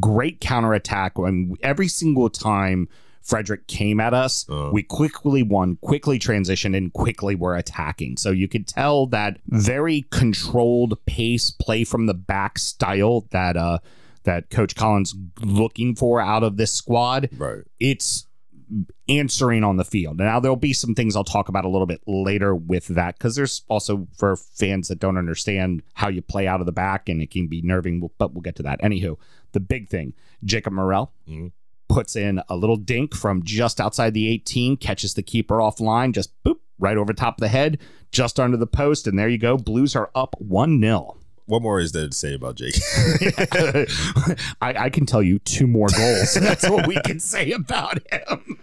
great 0.00 0.40
counterattack, 0.40 1.18
when 1.18 1.54
every 1.62 1.88
single 1.88 2.30
time 2.30 2.88
Frederick 3.22 3.66
came 3.66 4.00
at 4.00 4.12
us, 4.12 4.44
Uh. 4.50 4.70
we 4.72 4.82
quickly 4.82 5.42
won, 5.42 5.76
quickly 5.80 6.18
transitioned, 6.18 6.76
and 6.76 6.92
quickly 6.92 7.34
were 7.34 7.56
attacking. 7.56 8.16
So 8.18 8.30
you 8.30 8.48
could 8.48 8.66
tell 8.66 9.06
that 9.08 9.38
very 9.46 10.04
controlled 10.10 10.98
pace, 11.06 11.50
play 11.50 11.84
from 11.84 12.06
the 12.06 12.14
back 12.14 12.58
style 12.58 13.26
that 13.30 13.56
uh, 13.56 13.78
that 14.24 14.48
Coach 14.50 14.74
Collin's 14.74 15.14
looking 15.42 15.94
for 15.94 16.18
out 16.20 16.42
of 16.42 16.56
this 16.56 16.72
squad 16.72 17.28
Right. 17.36 17.62
it's 17.78 18.23
answering 19.08 19.62
on 19.64 19.76
the 19.76 19.84
field. 19.84 20.18
Now 20.18 20.40
there'll 20.40 20.56
be 20.56 20.72
some 20.72 20.94
things 20.94 21.14
I'll 21.16 21.24
talk 21.24 21.48
about 21.48 21.64
a 21.64 21.68
little 21.68 21.86
bit 21.86 22.00
later 22.06 22.54
with 22.54 22.86
that 22.88 23.16
because 23.18 23.36
there's 23.36 23.62
also 23.68 24.08
for 24.16 24.36
fans 24.36 24.88
that 24.88 24.98
don't 24.98 25.16
understand 25.18 25.82
how 25.94 26.08
you 26.08 26.22
play 26.22 26.46
out 26.46 26.60
of 26.60 26.66
the 26.66 26.72
back 26.72 27.08
and 27.08 27.20
it 27.22 27.30
can 27.30 27.46
be 27.46 27.62
nerving, 27.62 28.08
but 28.18 28.32
we'll 28.32 28.42
get 28.42 28.56
to 28.56 28.62
that. 28.62 28.80
Anywho, 28.80 29.16
the 29.52 29.60
big 29.60 29.88
thing, 29.88 30.14
Jacob 30.44 30.72
Morel 30.72 31.12
Mhm. 31.28 31.52
puts 31.88 32.16
in 32.16 32.40
a 32.48 32.56
little 32.56 32.76
dink 32.76 33.14
from 33.14 33.42
just 33.44 33.80
outside 33.80 34.14
the 34.14 34.28
18, 34.28 34.76
catches 34.76 35.14
the 35.14 35.22
keeper 35.22 35.58
offline, 35.58 36.12
just 36.12 36.32
boop 36.44 36.58
right 36.78 36.96
over 36.96 37.12
top 37.12 37.36
of 37.38 37.40
the 37.40 37.48
head, 37.48 37.78
just 38.10 38.40
under 38.40 38.56
the 38.56 38.66
post, 38.66 39.06
and 39.06 39.18
there 39.18 39.28
you 39.28 39.38
go. 39.38 39.56
Blues 39.56 39.94
are 39.94 40.10
up 40.14 40.34
one 40.38 40.80
0 40.80 41.16
What 41.46 41.60
more 41.62 41.78
is 41.80 41.92
there 41.92 42.06
to 42.08 42.14
say 42.14 42.34
about 42.34 42.56
Jake? 42.56 42.74
I, 44.60 44.74
I 44.84 44.90
can 44.90 45.06
tell 45.06 45.22
you 45.22 45.38
two 45.40 45.66
more 45.66 45.88
goals. 45.94 46.34
That's 46.40 46.68
what 46.68 46.86
we 46.86 46.96
can 47.04 47.20
say 47.20 47.52
about 47.52 47.98
him. 48.10 48.58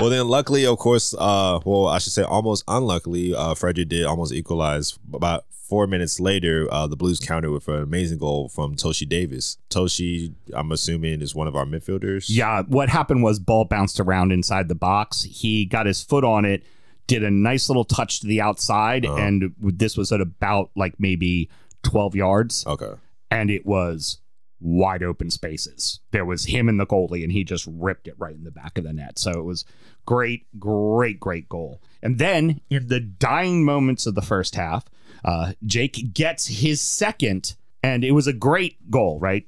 well, 0.00 0.10
then, 0.10 0.26
luckily, 0.28 0.64
of 0.66 0.78
course, 0.78 1.14
uh, 1.18 1.60
well, 1.64 1.86
I 1.86 1.98
should 1.98 2.12
say 2.12 2.22
almost 2.22 2.64
unluckily, 2.66 3.34
uh, 3.34 3.54
Frederick 3.54 3.88
did 3.88 4.04
almost 4.06 4.32
equalize. 4.32 4.98
About 5.12 5.44
four 5.50 5.86
minutes 5.86 6.18
later, 6.20 6.66
uh, 6.72 6.86
the 6.86 6.96
Blues 6.96 7.20
countered 7.20 7.50
with 7.50 7.68
an 7.68 7.82
amazing 7.82 8.18
goal 8.18 8.48
from 8.48 8.74
Toshi 8.74 9.08
Davis. 9.08 9.58
Toshi, 9.70 10.32
I'm 10.54 10.72
assuming, 10.72 11.20
is 11.20 11.34
one 11.34 11.46
of 11.48 11.56
our 11.56 11.64
midfielders. 11.66 12.26
Yeah, 12.28 12.62
what 12.62 12.88
happened 12.88 13.22
was 13.22 13.38
ball 13.38 13.64
bounced 13.66 14.00
around 14.00 14.32
inside 14.32 14.68
the 14.68 14.74
box. 14.74 15.24
He 15.24 15.64
got 15.66 15.86
his 15.86 16.02
foot 16.02 16.24
on 16.24 16.44
it, 16.44 16.62
did 17.06 17.22
a 17.22 17.30
nice 17.30 17.68
little 17.68 17.84
touch 17.84 18.20
to 18.20 18.26
the 18.26 18.40
outside, 18.40 19.04
Uh-huh. 19.04 19.16
and 19.16 19.54
this 19.60 19.96
was 19.96 20.10
at 20.10 20.20
about 20.22 20.70
like 20.74 20.94
maybe 20.98 21.50
12 21.84 22.14
yards, 22.16 22.66
Okay. 22.66 22.92
and 23.30 23.50
it 23.50 23.64
was 23.64 24.18
wide 24.60 25.02
open 25.02 25.30
spaces. 25.30 26.00
There 26.10 26.24
was 26.24 26.46
him 26.46 26.68
and 26.68 26.80
the 26.80 26.86
goalie, 26.86 27.22
and 27.22 27.30
he 27.32 27.44
just 27.44 27.66
ripped 27.70 28.08
it 28.08 28.14
right 28.18 28.34
in 28.34 28.44
the 28.44 28.50
back 28.50 28.78
of 28.78 28.84
the 28.84 28.92
net. 28.92 29.18
So 29.18 29.30
it 29.32 29.44
was 29.44 29.64
great, 30.06 30.46
great, 30.58 31.20
great 31.20 31.48
goal. 31.48 31.82
And 32.02 32.18
then 32.18 32.60
in 32.70 32.88
the 32.88 33.00
dying 33.00 33.64
moments 33.64 34.06
of 34.06 34.14
the 34.14 34.22
first 34.22 34.54
half, 34.54 34.84
uh, 35.24 35.52
Jake 35.64 36.12
gets 36.14 36.46
his 36.46 36.80
second, 36.80 37.56
and 37.82 38.04
it 38.04 38.12
was 38.12 38.26
a 38.26 38.32
great 38.32 38.90
goal, 38.90 39.18
right? 39.20 39.46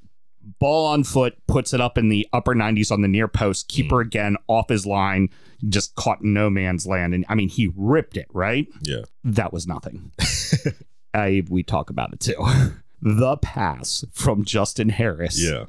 Ball 0.59 0.85
on 0.87 1.03
foot, 1.03 1.35
puts 1.47 1.73
it 1.73 1.81
up 1.81 1.97
in 1.97 2.09
the 2.09 2.27
upper 2.31 2.53
90s 2.55 2.91
on 2.91 3.01
the 3.01 3.07
near 3.07 3.27
post. 3.27 3.67
Keeper 3.67 3.99
again 4.01 4.37
off 4.47 4.69
his 4.69 4.85
line, 4.85 5.29
just 5.67 5.95
caught 5.95 6.21
in 6.21 6.33
no 6.33 6.49
man's 6.49 6.85
land. 6.87 7.13
And 7.13 7.25
I 7.27 7.35
mean, 7.35 7.49
he 7.49 7.71
ripped 7.75 8.15
it, 8.17 8.27
right? 8.33 8.67
Yeah. 8.81 9.01
That 9.23 9.51
was 9.51 9.67
nothing. 9.67 10.11
I, 11.17 11.43
we 11.49 11.63
talk 11.63 11.89
about 11.89 12.13
it 12.13 12.19
too. 12.19 12.35
The 12.99 13.37
pass 13.37 14.03
from 14.11 14.43
Justin 14.43 14.89
Harris 14.89 15.39
Yeah. 15.39 15.65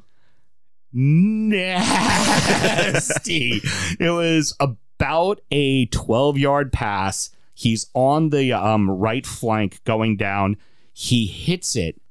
nasty. 1.89 3.61
it 3.99 4.09
was 4.09 4.55
about 4.59 5.41
a 5.51 5.85
12 5.87 6.37
yard 6.37 6.71
pass. 6.73 7.29
He's 7.53 7.87
on 7.93 8.29
the 8.29 8.53
um, 8.53 8.89
right 8.89 9.25
flank 9.27 9.83
going 9.83 10.17
down. 10.17 10.57
He 10.93 11.25
hits 11.27 11.75
it 11.75 12.01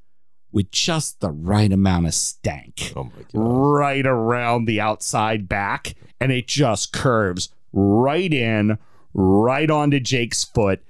with 0.52 0.71
just 0.71 1.21
the 1.21 1.30
right 1.30 1.73
amount 1.73 2.07
of 2.07 2.14
stank 2.14 2.92
Oh 2.97 3.04
my 3.04 3.11
god. 3.33 3.40
right 3.40 4.07
around 4.07 4.64
the 4.66 4.80
outside 4.80 5.49
back, 5.49 5.95
and 6.21 6.30
it 6.33 6.47
just 6.49 6.92
curves 6.92 7.49
right 7.73 8.33
in, 8.33 8.78
right 9.14 9.71
onto 9.71 10.00
Jake's 10.00 10.45
foot, 10.45 10.83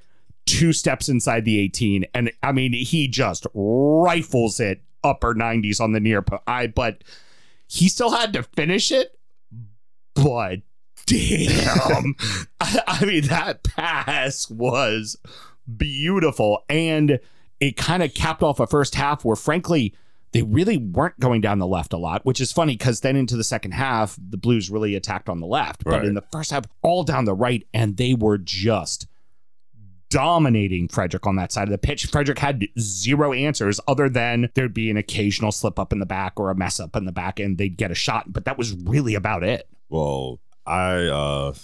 two 0.48 0.72
steps 0.72 1.08
inside 1.08 1.44
the 1.44 1.58
18. 1.60 2.06
And 2.14 2.32
I 2.42 2.52
mean, 2.52 2.72
he 2.72 3.08
just 3.08 3.46
rifles 3.54 4.60
it 4.60 4.82
upper 5.04 5.34
90s 5.34 5.80
on 5.80 5.92
the 5.92 6.00
near 6.00 6.22
po- 6.22 6.42
I 6.46 6.66
but 6.66 7.04
he 7.66 7.88
still 7.88 8.10
had 8.10 8.32
to 8.32 8.42
finish 8.42 8.90
it, 8.90 9.18
but 10.14 10.60
damn. 11.06 12.14
I, 12.60 12.80
I 12.86 13.04
mean, 13.04 13.24
that 13.26 13.62
pass 13.62 14.50
was 14.50 15.16
beautiful. 15.76 16.64
And 16.68 17.20
it 17.60 17.76
kind 17.76 18.02
of 18.02 18.14
capped 18.14 18.42
off 18.42 18.60
a 18.60 18.66
first 18.66 18.94
half 18.94 19.24
where, 19.24 19.36
frankly, 19.36 19.94
they 20.32 20.42
really 20.42 20.76
weren't 20.76 21.18
going 21.20 21.40
down 21.40 21.58
the 21.58 21.66
left 21.66 21.92
a 21.92 21.96
lot, 21.98 22.24
which 22.24 22.40
is 22.40 22.52
funny 22.52 22.76
because 22.76 23.00
then 23.00 23.16
into 23.16 23.36
the 23.36 23.44
second 23.44 23.72
half, 23.72 24.16
the 24.30 24.36
Blues 24.36 24.70
really 24.70 24.94
attacked 24.94 25.28
on 25.28 25.40
the 25.40 25.46
left. 25.46 25.84
But 25.84 25.92
Right. 25.94 26.04
in 26.04 26.14
the 26.14 26.24
first 26.32 26.50
half, 26.50 26.64
all 26.82 27.02
down 27.02 27.24
the 27.24 27.34
right, 27.34 27.66
and 27.74 27.96
they 27.96 28.14
were 28.14 28.38
just 28.38 29.07
dominating 30.10 30.88
Frederick 30.88 31.26
on 31.26 31.36
that 31.36 31.52
side 31.52 31.68
of 31.68 31.72
the 31.72 31.78
pitch. 31.78 32.06
Frederick 32.06 32.38
had 32.38 32.66
zero 32.78 33.32
answers 33.32 33.80
other 33.86 34.08
than 34.08 34.50
there'd 34.54 34.74
be 34.74 34.90
an 34.90 34.96
occasional 34.96 35.52
slip 35.52 35.78
up 35.78 35.92
in 35.92 35.98
the 35.98 36.06
back 36.06 36.38
or 36.38 36.50
a 36.50 36.54
mess 36.54 36.80
up 36.80 36.96
in 36.96 37.04
the 37.04 37.12
back, 37.12 37.38
and 37.38 37.58
they'd 37.58 37.76
get 37.76 37.90
a 37.90 37.94
shot. 37.94 38.32
But 38.32 38.44
that 38.44 38.58
was 38.58 38.74
really 38.74 39.14
about 39.14 39.42
it. 39.42 39.68
Well, 39.88 40.40
I 40.66 41.06
uh 41.06 41.54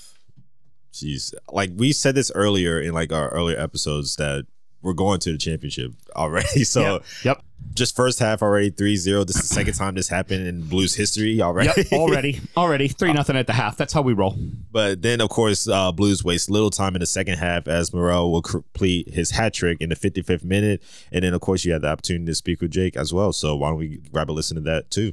jeez. 0.93 1.35
Like 1.51 1.71
we 1.75 1.93
said 1.93 2.15
this 2.15 2.31
earlier 2.35 2.81
in 2.81 2.95
like 2.95 3.13
our 3.13 3.29
earlier 3.31 3.59
episodes 3.59 4.17
that 4.17 4.47
we're 4.85 4.93
going 4.93 5.19
to 5.21 5.33
the 5.33 5.39
championship 5.39 5.93
already. 6.15 6.65
So 6.65 6.81
Yep. 6.81 7.03
Yep. 7.25 7.43
just 7.75 7.97
first 7.97 8.19
half 8.19 8.43
already 8.43 8.71
3-0. 8.71 9.27
This 9.27 9.37
is 9.37 9.49
the 9.49 9.55
second 9.55 9.75
time 9.83 9.95
this 9.95 10.09
happened 10.09 10.47
in 10.47 10.63
Blues 10.69 10.95
history 10.95 11.41
already. 11.41 11.71
Yep. 11.77 11.93
Already. 11.93 12.41
Already. 12.57 12.89
Three 12.89 13.13
nothing 13.13 13.37
at 13.37 13.47
the 13.47 13.53
half. 13.55 13.77
That's 13.77 13.93
how 13.93 14.03
we 14.03 14.13
roll. 14.13 14.37
But 14.71 15.03
then, 15.03 15.21
of 15.21 15.31
course, 15.31 15.67
uh, 15.67 15.91
Blues 15.93 16.23
waste 16.23 16.51
little 16.51 16.71
time 16.71 16.95
in 16.95 17.01
the 17.01 17.07
second 17.07 17.39
half 17.39 17.67
as 17.67 17.93
Morel 17.93 18.31
will 18.31 18.43
complete 18.43 19.13
his 19.13 19.31
hat 19.33 19.55
trick 19.55 19.79
in 19.81 19.89
the 19.89 19.97
55th 19.97 20.45
minute. 20.45 20.83
And 21.11 21.25
then, 21.25 21.33
of 21.35 21.41
course, 21.41 21.65
you 21.65 21.73
had 21.73 21.83
the 21.83 21.89
opportunity 21.89 22.27
to 22.27 22.35
speak 22.35 22.61
with 22.61 22.71
Jake 22.71 22.97
as 22.97 23.13
well. 23.13 23.33
So 23.33 23.57
why 23.57 23.71
don't 23.71 23.79
we 23.79 23.99
grab 24.13 24.31
a 24.31 24.33
listen 24.33 24.55
to 24.57 24.61
that 24.63 24.91
too? 24.91 25.13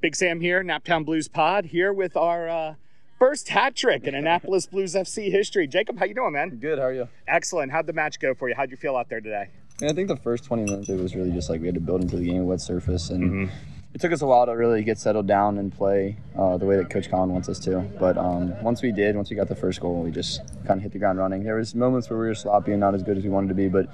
Big 0.00 0.14
Sam 0.14 0.40
here, 0.40 0.62
Naptown 0.62 1.04
Blues 1.04 1.26
Pod, 1.26 1.64
here 1.66 1.92
with 1.92 2.16
our 2.16 2.48
uh, 2.48 2.74
first 3.18 3.48
hat 3.48 3.74
trick 3.74 4.04
in 4.04 4.14
Annapolis 4.14 4.66
Blues 4.66 4.94
FC 4.94 5.30
history. 5.30 5.66
Jacob, 5.66 5.98
how 5.98 6.04
you 6.04 6.14
doing, 6.14 6.32
man? 6.32 6.50
Good. 6.60 6.78
How 6.78 6.86
are 6.86 6.92
you? 6.92 7.08
Excellent. 7.26 7.72
How'd 7.72 7.86
the 7.86 7.92
match 7.92 8.20
go 8.20 8.34
for 8.34 8.48
you? 8.48 8.54
How'd 8.54 8.70
you 8.70 8.76
feel 8.76 8.96
out 8.96 9.08
there 9.08 9.20
today? 9.20 9.48
Yeah, 9.80 9.90
I 9.90 9.92
think 9.92 10.08
the 10.08 10.16
first 10.16 10.44
20 10.44 10.64
minutes 10.64 10.88
it 10.88 10.98
was 10.98 11.14
really 11.14 11.30
just 11.30 11.48
like 11.50 11.60
we 11.60 11.66
had 11.66 11.74
to 11.74 11.80
build 11.80 12.02
into 12.02 12.16
the 12.16 12.24
game, 12.26 12.46
wet 12.46 12.60
surface, 12.60 13.10
and 13.10 13.22
Mm-hmm. 13.48 13.54
it 13.94 14.00
took 14.00 14.12
us 14.12 14.22
a 14.22 14.26
while 14.26 14.44
to 14.46 14.52
really 14.52 14.82
get 14.82 14.98
settled 14.98 15.26
down 15.28 15.58
and 15.58 15.72
play 15.72 16.16
uh, 16.36 16.56
the 16.56 16.66
way 16.66 16.76
that 16.76 16.90
Coach 16.90 17.08
Collin 17.10 17.30
wants 17.30 17.48
us 17.48 17.58
to. 17.60 17.80
But 17.98 18.18
um, 18.18 18.60
once 18.62 18.82
we 18.82 18.90
did, 18.92 19.14
once 19.16 19.30
we 19.30 19.36
got 19.36 19.48
the 19.48 19.54
first 19.54 19.80
goal, 19.80 20.02
we 20.02 20.10
just 20.10 20.40
kind 20.66 20.78
of 20.78 20.82
hit 20.82 20.92
the 20.92 20.98
ground 20.98 21.18
running. 21.18 21.44
There 21.44 21.54
was 21.56 21.74
moments 21.74 22.10
where 22.10 22.18
we 22.18 22.26
were 22.26 22.34
sloppy 22.34 22.72
and 22.72 22.80
not 22.80 22.94
as 22.94 23.02
good 23.02 23.16
as 23.18 23.24
we 23.24 23.30
wanted 23.30 23.48
to 23.48 23.54
be, 23.54 23.68
but 23.68 23.88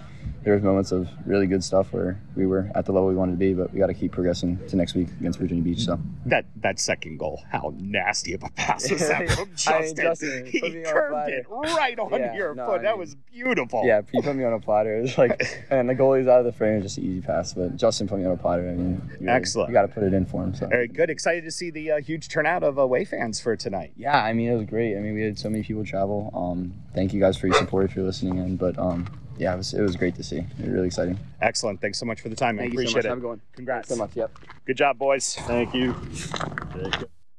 there 0.45 0.55
was 0.55 0.63
moments 0.63 0.93
of 0.93 1.09
really 1.27 1.47
good 1.47 1.65
stuff 1.65 1.93
where 1.93 2.21
we 2.37 2.47
were 2.47 2.71
at 2.75 2.85
the 2.85 2.93
level 2.93 3.09
we 3.09 3.15
wanted 3.15 3.33
to 3.33 3.39
be. 3.39 3.55
But 3.55 3.73
we 3.73 3.79
got 3.81 3.87
to 3.87 3.95
keep 3.95 4.13
progressing 4.13 4.59
to 4.69 4.77
next 4.77 4.95
week 4.95 5.09
against 5.21 5.39
Virginia 5.39 5.63
Beach. 5.65 5.81
So 5.85 5.99
That 6.27 6.45
that 6.57 6.79
second 6.79 7.19
goal, 7.19 7.43
how 7.51 7.73
nasty 7.79 8.35
of 8.35 8.43
a 8.43 8.51
pass 8.51 8.91
was 8.91 9.09
that 9.09 9.29
from 9.31 9.49
I 9.69 9.81
mean, 9.81 9.97
Justin? 9.97 9.97
Justin 9.97 10.47
he 10.47 10.61
put 10.61 10.73
me 10.75 10.81
on 10.85 10.87
a 10.87 10.93
curved 10.93 11.29
it 11.31 11.47
right 11.49 11.99
on 11.99 12.21
Yeah, 12.21 12.35
your 12.37 12.55
no, 12.55 12.67
foot. 12.67 12.81
I 12.81 12.83
that 12.83 12.91
mean- 12.93 13.01
was 13.01 13.15
beautiful. 13.33 13.83
yeah, 13.85 14.03
he 14.13 14.21
put 14.21 14.37
me 14.37 14.45
on 14.45 14.53
a 14.53 14.61
platter. 14.61 14.99
It 14.99 15.03
was 15.03 15.19
like, 15.19 15.67
and 15.71 15.89
the 15.89 15.95
goalie's 15.95 16.29
out 16.29 16.39
of 16.41 16.45
the 16.45 16.53
frame. 16.53 16.83
Just 16.83 16.99
an 16.99 17.05
easy 17.05 17.21
pass. 17.21 17.55
But 17.55 17.77
Justin 17.77 18.07
put 18.07 18.19
me 18.19 18.27
on 18.27 18.33
a 18.33 18.37
platter. 18.37 18.69
I 18.69 18.75
mean, 18.75 19.01
really- 19.21 19.29
Excellent. 19.33 19.69
You 19.71 19.73
got 19.75 19.83
to 19.83 19.89
put 19.89 20.03
it 20.03 20.13
in 20.13 20.27
for 20.27 20.43
him. 20.45 20.55
So. 20.55 20.67
Very 20.67 20.89
good. 20.89 21.09
Excited 21.11 21.45
to 21.45 21.51
see 21.51 21.71
the 21.71 21.93
uh, 21.93 22.01
huge 22.01 22.29
turnout 22.29 22.63
of 22.63 22.77
away 22.79 23.05
fans 23.05 23.41
for 23.41 23.57
tonight. 23.57 23.93
Yeah, 23.97 24.23
I 24.23 24.33
mean 24.35 24.51
it 24.51 24.57
was 24.57 24.67
great. 24.67 24.97
I 24.97 25.01
mean 25.01 25.15
we 25.15 25.23
had 25.23 25.39
so 25.39 25.49
many 25.49 25.63
people 25.65 25.85
travel. 25.87 26.31
Um, 26.35 26.75
thank 26.95 27.13
you 27.15 27.21
guys 27.21 27.37
for 27.39 27.47
your 27.47 27.57
support 27.57 27.85
if 27.87 27.97
you're 27.97 28.05
listening 28.05 28.39
in. 28.39 28.57
But 28.57 28.79
um, 28.79 29.07
yeah, 29.39 29.55
it 29.55 29.57
was, 29.57 29.75
it 29.75 29.81
was 29.83 29.97
great 29.97 30.15
to 30.17 30.23
see. 30.23 30.39
It 30.39 30.47
was 30.61 30.69
really 30.69 30.87
exciting. 30.87 31.19
Excellent. 31.41 31.81
Thanks 31.81 31.99
so 31.99 32.07
much 32.07 32.21
for 32.21 32.29
the 32.29 32.37
time. 32.37 32.57
man. 32.57 32.65
Thank 32.65 32.73
you 32.75 32.79
so 32.79 32.83
Appreciate 32.83 32.97
much. 32.99 33.05
it. 33.05 33.09
Have 33.09 33.19
a 33.19 33.21
good 33.21 33.27
one. 33.29 33.41
Congrats. 33.53 33.89
So 33.89 33.97
much. 33.97 34.11
Yep. 34.15 34.39
Good 34.67 34.77
job, 34.77 34.99
boys. 34.99 35.35
Thank 35.41 35.75
you. 35.75 35.95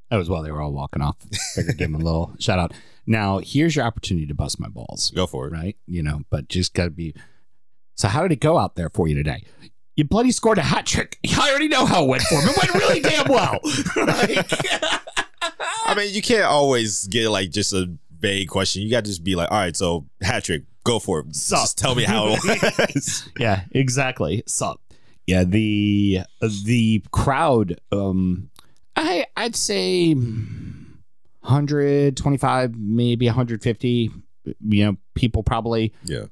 That 0.09 0.17
was 0.17 0.29
while 0.29 0.43
they 0.43 0.51
were 0.51 0.61
all 0.61 0.71
walking 0.73 1.01
off. 1.01 1.17
Figured 1.55 1.77
give 1.77 1.91
them 1.91 1.99
a 1.99 2.03
little 2.03 2.35
shout 2.39 2.59
out. 2.59 2.73
Now, 3.07 3.39
here's 3.39 3.75
your 3.75 3.85
opportunity 3.85 4.25
to 4.27 4.33
bust 4.35 4.59
my 4.59 4.67
balls. 4.67 5.11
Go 5.15 5.27
for 5.27 5.47
it. 5.47 5.51
right? 5.53 5.77
You 5.87 6.03
know, 6.03 6.21
but 6.29 6.47
just 6.47 6.73
got 6.73 6.85
to 6.85 6.89
be. 6.91 7.13
So, 7.95 8.07
how 8.07 8.21
did 8.23 8.31
it 8.31 8.39
go 8.39 8.57
out 8.57 8.75
there 8.75 8.89
for 8.89 9.07
you 9.07 9.15
today? 9.15 9.43
You 9.95 10.03
bloody 10.03 10.31
scored 10.31 10.57
a 10.57 10.61
hat 10.61 10.85
trick. 10.85 11.19
I 11.39 11.49
already 11.49 11.67
know 11.69 11.85
how 11.85 12.03
it 12.03 12.07
went 12.09 12.23
for 12.23 12.35
him. 12.35 12.49
It 12.49 12.57
went 12.57 12.73
really 12.75 12.99
damn 12.99 13.27
well. 13.29 13.59
I 15.87 15.93
mean, 15.95 16.13
you 16.13 16.21
can't 16.21 16.45
always 16.45 17.07
get 17.07 17.29
like 17.29 17.51
just 17.51 17.73
a 17.73 17.93
vague 18.17 18.49
question. 18.49 18.81
You 18.81 18.89
got 18.91 19.03
to 19.05 19.09
just 19.09 19.23
be 19.23 19.35
like, 19.35 19.51
all 19.51 19.57
right, 19.59 19.75
so 19.75 20.05
hat 20.21 20.43
trick, 20.43 20.63
go 20.85 20.99
for 20.99 21.19
it. 21.19 21.35
Sup. 21.35 21.59
Just 21.59 21.77
tell 21.77 21.95
me 21.95 22.05
how 22.05 22.27
it 22.29 22.39
was. 22.95 23.29
yeah, 23.37 23.65
exactly. 23.71 24.41
So, 24.47 24.79
yeah, 25.27 25.43
the 25.43 26.21
the 26.39 27.03
crowd. 27.11 27.81
Um, 27.91 28.49
I 28.95 29.25
I'd 29.35 29.57
say 29.57 30.13
125, 30.13 32.77
maybe 32.77 33.25
150. 33.25 34.11
You 34.61 34.85
know, 34.85 34.95
people 35.15 35.43
probably 35.43 35.91
yeah. 36.03 36.27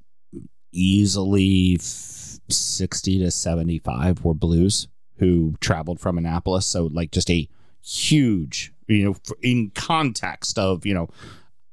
easily 0.71 1.77
60 1.79 3.19
to 3.19 3.29
75 3.31 4.23
were 4.23 4.33
blues 4.33 4.87
who 5.17 5.55
traveled 5.59 5.99
from 5.99 6.17
Annapolis. 6.17 6.65
So, 6.65 6.85
like, 6.93 7.11
just 7.11 7.29
a 7.29 7.49
huge, 7.81 8.71
you 8.87 9.03
know, 9.03 9.17
in 9.41 9.71
context 9.73 10.57
of, 10.59 10.85
you 10.85 10.93
know, 10.93 11.09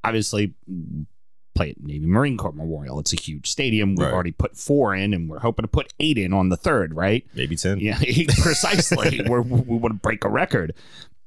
obviously 0.03 0.55
play 1.55 1.71
at 1.71 1.81
Navy 1.83 2.07
Marine 2.07 2.37
Corps 2.37 2.53
Memorial. 2.53 2.99
It's 3.01 3.13
a 3.13 3.17
huge 3.17 3.51
stadium. 3.51 3.91
We've 3.97 4.07
Right. 4.07 4.15
already 4.15 4.33
put 4.33 4.57
four 4.57 4.95
in, 4.95 5.13
and 5.15 5.29
we're 5.29 5.41
hoping 5.41 5.65
to 5.65 5.69
put 5.69 5.93
eight 6.01 6.17
in 6.19 6.33
on 6.33 6.49
the 6.49 6.57
third, 6.57 6.95
right? 6.95 7.27
Maybe 7.35 7.57
10. 7.57 7.81
Yeah, 7.81 7.99
precisely. 8.39 9.21
we're, 9.29 9.43
we 9.43 9.77
want 9.77 9.95
to 9.95 9.99
break 10.01 10.25
a 10.25 10.29
record, 10.29 10.75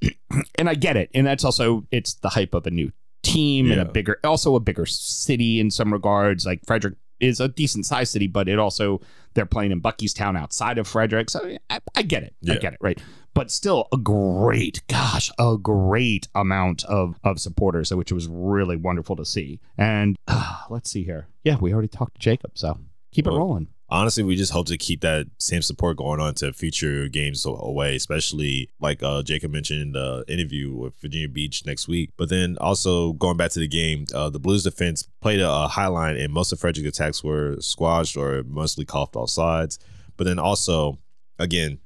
and 0.56 0.70
I 0.70 0.76
get 0.76 0.98
it. 0.98 1.10
And 1.14 1.26
that's 1.28 1.44
also 1.44 1.86
it's 1.92 2.14
the 2.16 2.30
hype 2.30 2.54
of 2.54 2.66
a 2.68 2.72
new 2.72 2.92
team 3.24 3.72
and 3.72 3.80
a 3.82 3.86
bigger, 3.86 4.20
also 4.24 4.56
a 4.56 4.60
bigger 4.60 4.86
city 4.86 5.60
in 5.60 5.72
some 5.72 5.92
regards. 5.94 6.46
Like 6.46 6.62
Frederick 6.66 6.96
is 7.20 7.40
a 7.40 7.48
decent 7.48 7.86
sized 7.86 8.12
city, 8.12 8.28
but 8.28 8.48
it 8.50 8.60
also 8.60 9.02
they're 9.34 9.46
playing 9.46 9.72
in 9.72 9.82
Buckeystown 9.82 10.38
outside 10.38 10.78
of 10.78 10.88
Frederick, 10.88 11.30
so 11.30 11.58
I, 11.70 11.80
I 11.96 12.02
get 12.02 12.24
it. 12.24 12.36
I 12.50 12.56
get 12.56 12.74
it. 12.74 12.80
Right. 12.82 13.00
But 13.34 13.50
still, 13.52 13.88
a 13.92 13.98
great, 13.98 14.82
gosh, 14.88 15.32
a 15.40 15.58
great 15.58 16.28
amount 16.36 16.84
of 16.86 17.20
of 17.24 17.40
supporters, 17.40 17.94
which 17.94 18.12
was 18.12 18.28
really 18.28 18.76
wonderful 18.78 19.16
to 19.16 19.26
see. 19.26 19.60
And 19.78 20.16
uh, 20.28 20.62
let's 20.70 20.90
see 20.90 21.04
here. 21.04 21.28
Yeah, 21.44 21.58
we 21.60 21.74
already 21.74 21.88
talked 21.88 22.16
to 22.16 22.20
Jacob, 22.20 22.52
so 22.56 22.80
keep 23.12 23.28
it 23.28 23.32
rolling. 23.32 23.68
honestly, 23.90 24.24
we 24.24 24.36
just 24.36 24.52
hope 24.52 24.66
to 24.68 24.78
keep 24.78 25.02
that 25.02 25.28
same 25.40 25.62
support 25.62 25.98
going 25.98 26.20
on 26.20 26.34
to 26.36 26.52
future 26.54 27.08
games 27.08 27.46
away, 27.46 27.96
especially 27.96 28.70
like 28.80 29.04
uh, 29.04 29.22
Jacob 29.24 29.52
mentioned 29.52 29.82
in 29.82 29.92
the 29.94 30.24
interview 30.28 30.76
with 30.76 30.96
Virginia 31.00 31.30
Beach 31.30 31.64
next 31.66 31.88
week. 31.88 32.12
But 32.18 32.30
then 32.30 32.58
also 32.60 33.14
going 33.14 33.38
back 33.38 33.52
to 33.52 33.60
the 33.60 33.68
game, 33.68 34.06
uh, 34.14 34.30
the 34.30 34.40
Blues 34.40 34.64
defense 34.64 35.08
played 35.22 35.40
a, 35.42 35.50
a 35.50 35.68
high 35.68 35.88
line, 35.88 36.18
and 36.18 36.34
most 36.34 36.52
of 36.52 36.60
Frederick's 36.60 36.98
attacks 36.98 37.24
were 37.24 37.58
squashed 37.60 38.18
or 38.18 38.44
mostly 38.44 38.86
coughed 38.86 39.16
off 39.16 39.30
sides. 39.30 39.80
But 40.18 40.26
then 40.26 40.40
also, 40.40 41.00
again, 41.40 41.80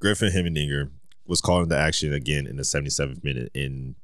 Griffin 0.00 0.30
Hemmendinger 0.32 0.90
was 1.26 1.40
called 1.40 1.64
into 1.64 1.76
action 1.76 2.12
again 2.12 2.46
in 2.46 2.56
the 2.56 2.62
77th 2.62 3.22
minute 3.22 3.50
in 3.54 3.94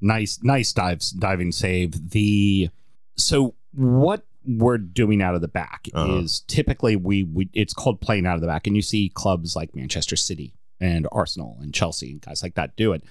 nice 0.00 0.38
nice 0.42 0.72
dives 0.72 1.10
diving 1.10 1.50
save 1.50 2.10
the 2.10 2.68
so 3.16 3.54
what 3.72 4.24
we're 4.46 4.78
doing 4.78 5.20
out 5.20 5.34
of 5.34 5.40
the 5.40 5.48
back 5.48 5.88
Uh-huh. 5.92 6.18
is 6.18 6.40
typically 6.46 6.94
we 6.94 7.24
we 7.24 7.48
it's 7.52 7.74
called 7.74 8.00
playing 8.00 8.24
out 8.26 8.36
of 8.36 8.40
the 8.40 8.46
back 8.46 8.66
and 8.68 8.76
you 8.76 8.82
see 8.82 9.10
clubs 9.12 9.56
like 9.56 9.74
manchester 9.74 10.14
city 10.14 10.54
and 10.80 11.08
arsenal 11.10 11.58
and 11.60 11.74
chelsea 11.74 12.12
and 12.12 12.20
guys 12.20 12.42
like 12.44 12.54
that 12.54 12.76
do 12.76 12.92
it 12.92 13.02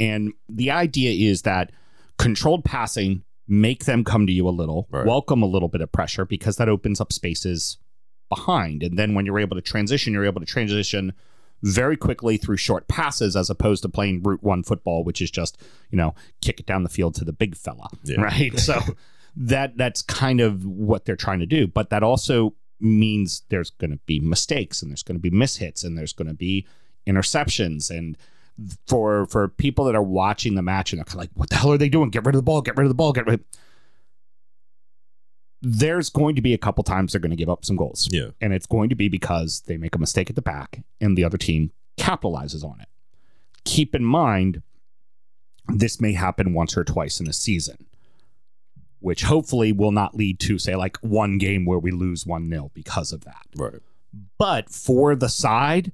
and 0.00 0.32
the 0.48 0.72
idea 0.72 1.30
is 1.30 1.42
that 1.42 1.70
controlled 2.18 2.64
passing 2.64 3.22
make 3.46 3.84
them 3.84 4.02
come 4.02 4.26
to 4.26 4.32
you 4.32 4.48
a 4.48 4.50
little 4.50 4.88
Right. 4.90 5.06
welcome 5.06 5.42
a 5.44 5.46
little 5.46 5.68
bit 5.68 5.80
of 5.80 5.92
pressure 5.92 6.24
because 6.24 6.56
that 6.56 6.68
opens 6.68 7.00
up 7.00 7.12
spaces 7.12 7.78
behind 8.28 8.82
and 8.82 8.98
then 8.98 9.14
when 9.14 9.26
you're 9.26 9.38
able 9.38 9.54
to 9.54 9.62
transition 9.62 10.12
you're 10.12 10.24
able 10.24 10.40
to 10.40 10.46
transition 10.46 11.12
very 11.62 11.96
quickly 11.96 12.36
through 12.36 12.56
short 12.56 12.88
passes 12.88 13.36
as 13.36 13.48
opposed 13.48 13.82
to 13.82 13.88
playing 13.88 14.22
route 14.22 14.42
one 14.42 14.62
football, 14.62 15.04
which 15.04 15.20
is 15.20 15.30
just, 15.30 15.60
you 15.90 15.96
know, 15.96 16.14
kick 16.40 16.60
it 16.60 16.66
down 16.66 16.82
the 16.82 16.88
field 16.88 17.14
to 17.14 17.24
the 17.24 17.32
big 17.32 17.56
fella. 17.56 17.88
Yeah. 18.04 18.20
Right. 18.20 18.58
So 18.58 18.80
that 19.36 19.76
that's 19.76 20.02
kind 20.02 20.40
of 20.40 20.66
what 20.66 21.04
they're 21.04 21.16
trying 21.16 21.40
to 21.40 21.46
do. 21.46 21.66
But 21.66 21.90
that 21.90 22.02
also 22.02 22.54
means 22.80 23.42
there's 23.48 23.70
gonna 23.70 23.98
be 24.06 24.18
mistakes 24.18 24.82
and 24.82 24.90
there's 24.90 25.04
gonna 25.04 25.20
be 25.20 25.30
mishits 25.30 25.84
and 25.84 25.96
there's 25.96 26.12
gonna 26.12 26.34
be 26.34 26.66
interceptions 27.06 27.90
and 27.90 28.18
for 28.86 29.26
for 29.26 29.48
people 29.48 29.84
that 29.84 29.94
are 29.94 30.02
watching 30.02 30.56
the 30.56 30.62
match 30.62 30.92
and 30.92 30.98
they're 30.98 31.04
kind 31.04 31.14
of 31.14 31.20
like, 31.20 31.30
what 31.34 31.48
the 31.48 31.56
hell 31.56 31.72
are 31.72 31.78
they 31.78 31.88
doing? 31.88 32.10
Get 32.10 32.24
rid 32.24 32.34
of 32.34 32.38
the 32.38 32.44
ball, 32.44 32.60
get 32.60 32.76
rid 32.76 32.84
of 32.84 32.90
the 32.90 32.94
ball, 32.94 33.12
get 33.12 33.26
rid 33.26 33.44
there's 35.62 36.10
going 36.10 36.34
to 36.34 36.42
be 36.42 36.52
a 36.52 36.58
couple 36.58 36.82
times 36.82 37.12
they're 37.12 37.20
going 37.20 37.30
to 37.30 37.36
give 37.36 37.48
up 37.48 37.64
some 37.64 37.76
goals 37.76 38.08
yeah 38.10 38.28
and 38.40 38.52
it's 38.52 38.66
going 38.66 38.88
to 38.88 38.94
be 38.96 39.08
because 39.08 39.62
they 39.66 39.76
make 39.76 39.94
a 39.94 39.98
mistake 39.98 40.28
at 40.28 40.36
the 40.36 40.42
back 40.42 40.82
and 41.00 41.16
the 41.16 41.24
other 41.24 41.38
team 41.38 41.70
capitalizes 41.96 42.64
on 42.64 42.80
it. 42.80 42.88
Keep 43.64 43.94
in 43.94 44.04
mind, 44.04 44.62
this 45.68 46.00
may 46.00 46.12
happen 46.12 46.54
once 46.54 46.76
or 46.76 46.84
twice 46.84 47.20
in 47.20 47.28
a 47.28 47.32
season, 47.32 47.86
which 49.00 49.22
hopefully 49.22 49.72
will 49.72 49.92
not 49.92 50.16
lead 50.16 50.40
to, 50.40 50.58
say, 50.58 50.74
like 50.74 50.96
one 50.98 51.38
game 51.38 51.64
where 51.64 51.78
we 51.78 51.90
lose 51.90 52.26
1 52.26 52.48
0 52.48 52.70
because 52.74 53.12
of 53.12 53.24
that. 53.24 53.46
right 53.56 53.74
But 54.38 54.68
for 54.68 55.14
the 55.14 55.28
side, 55.28 55.92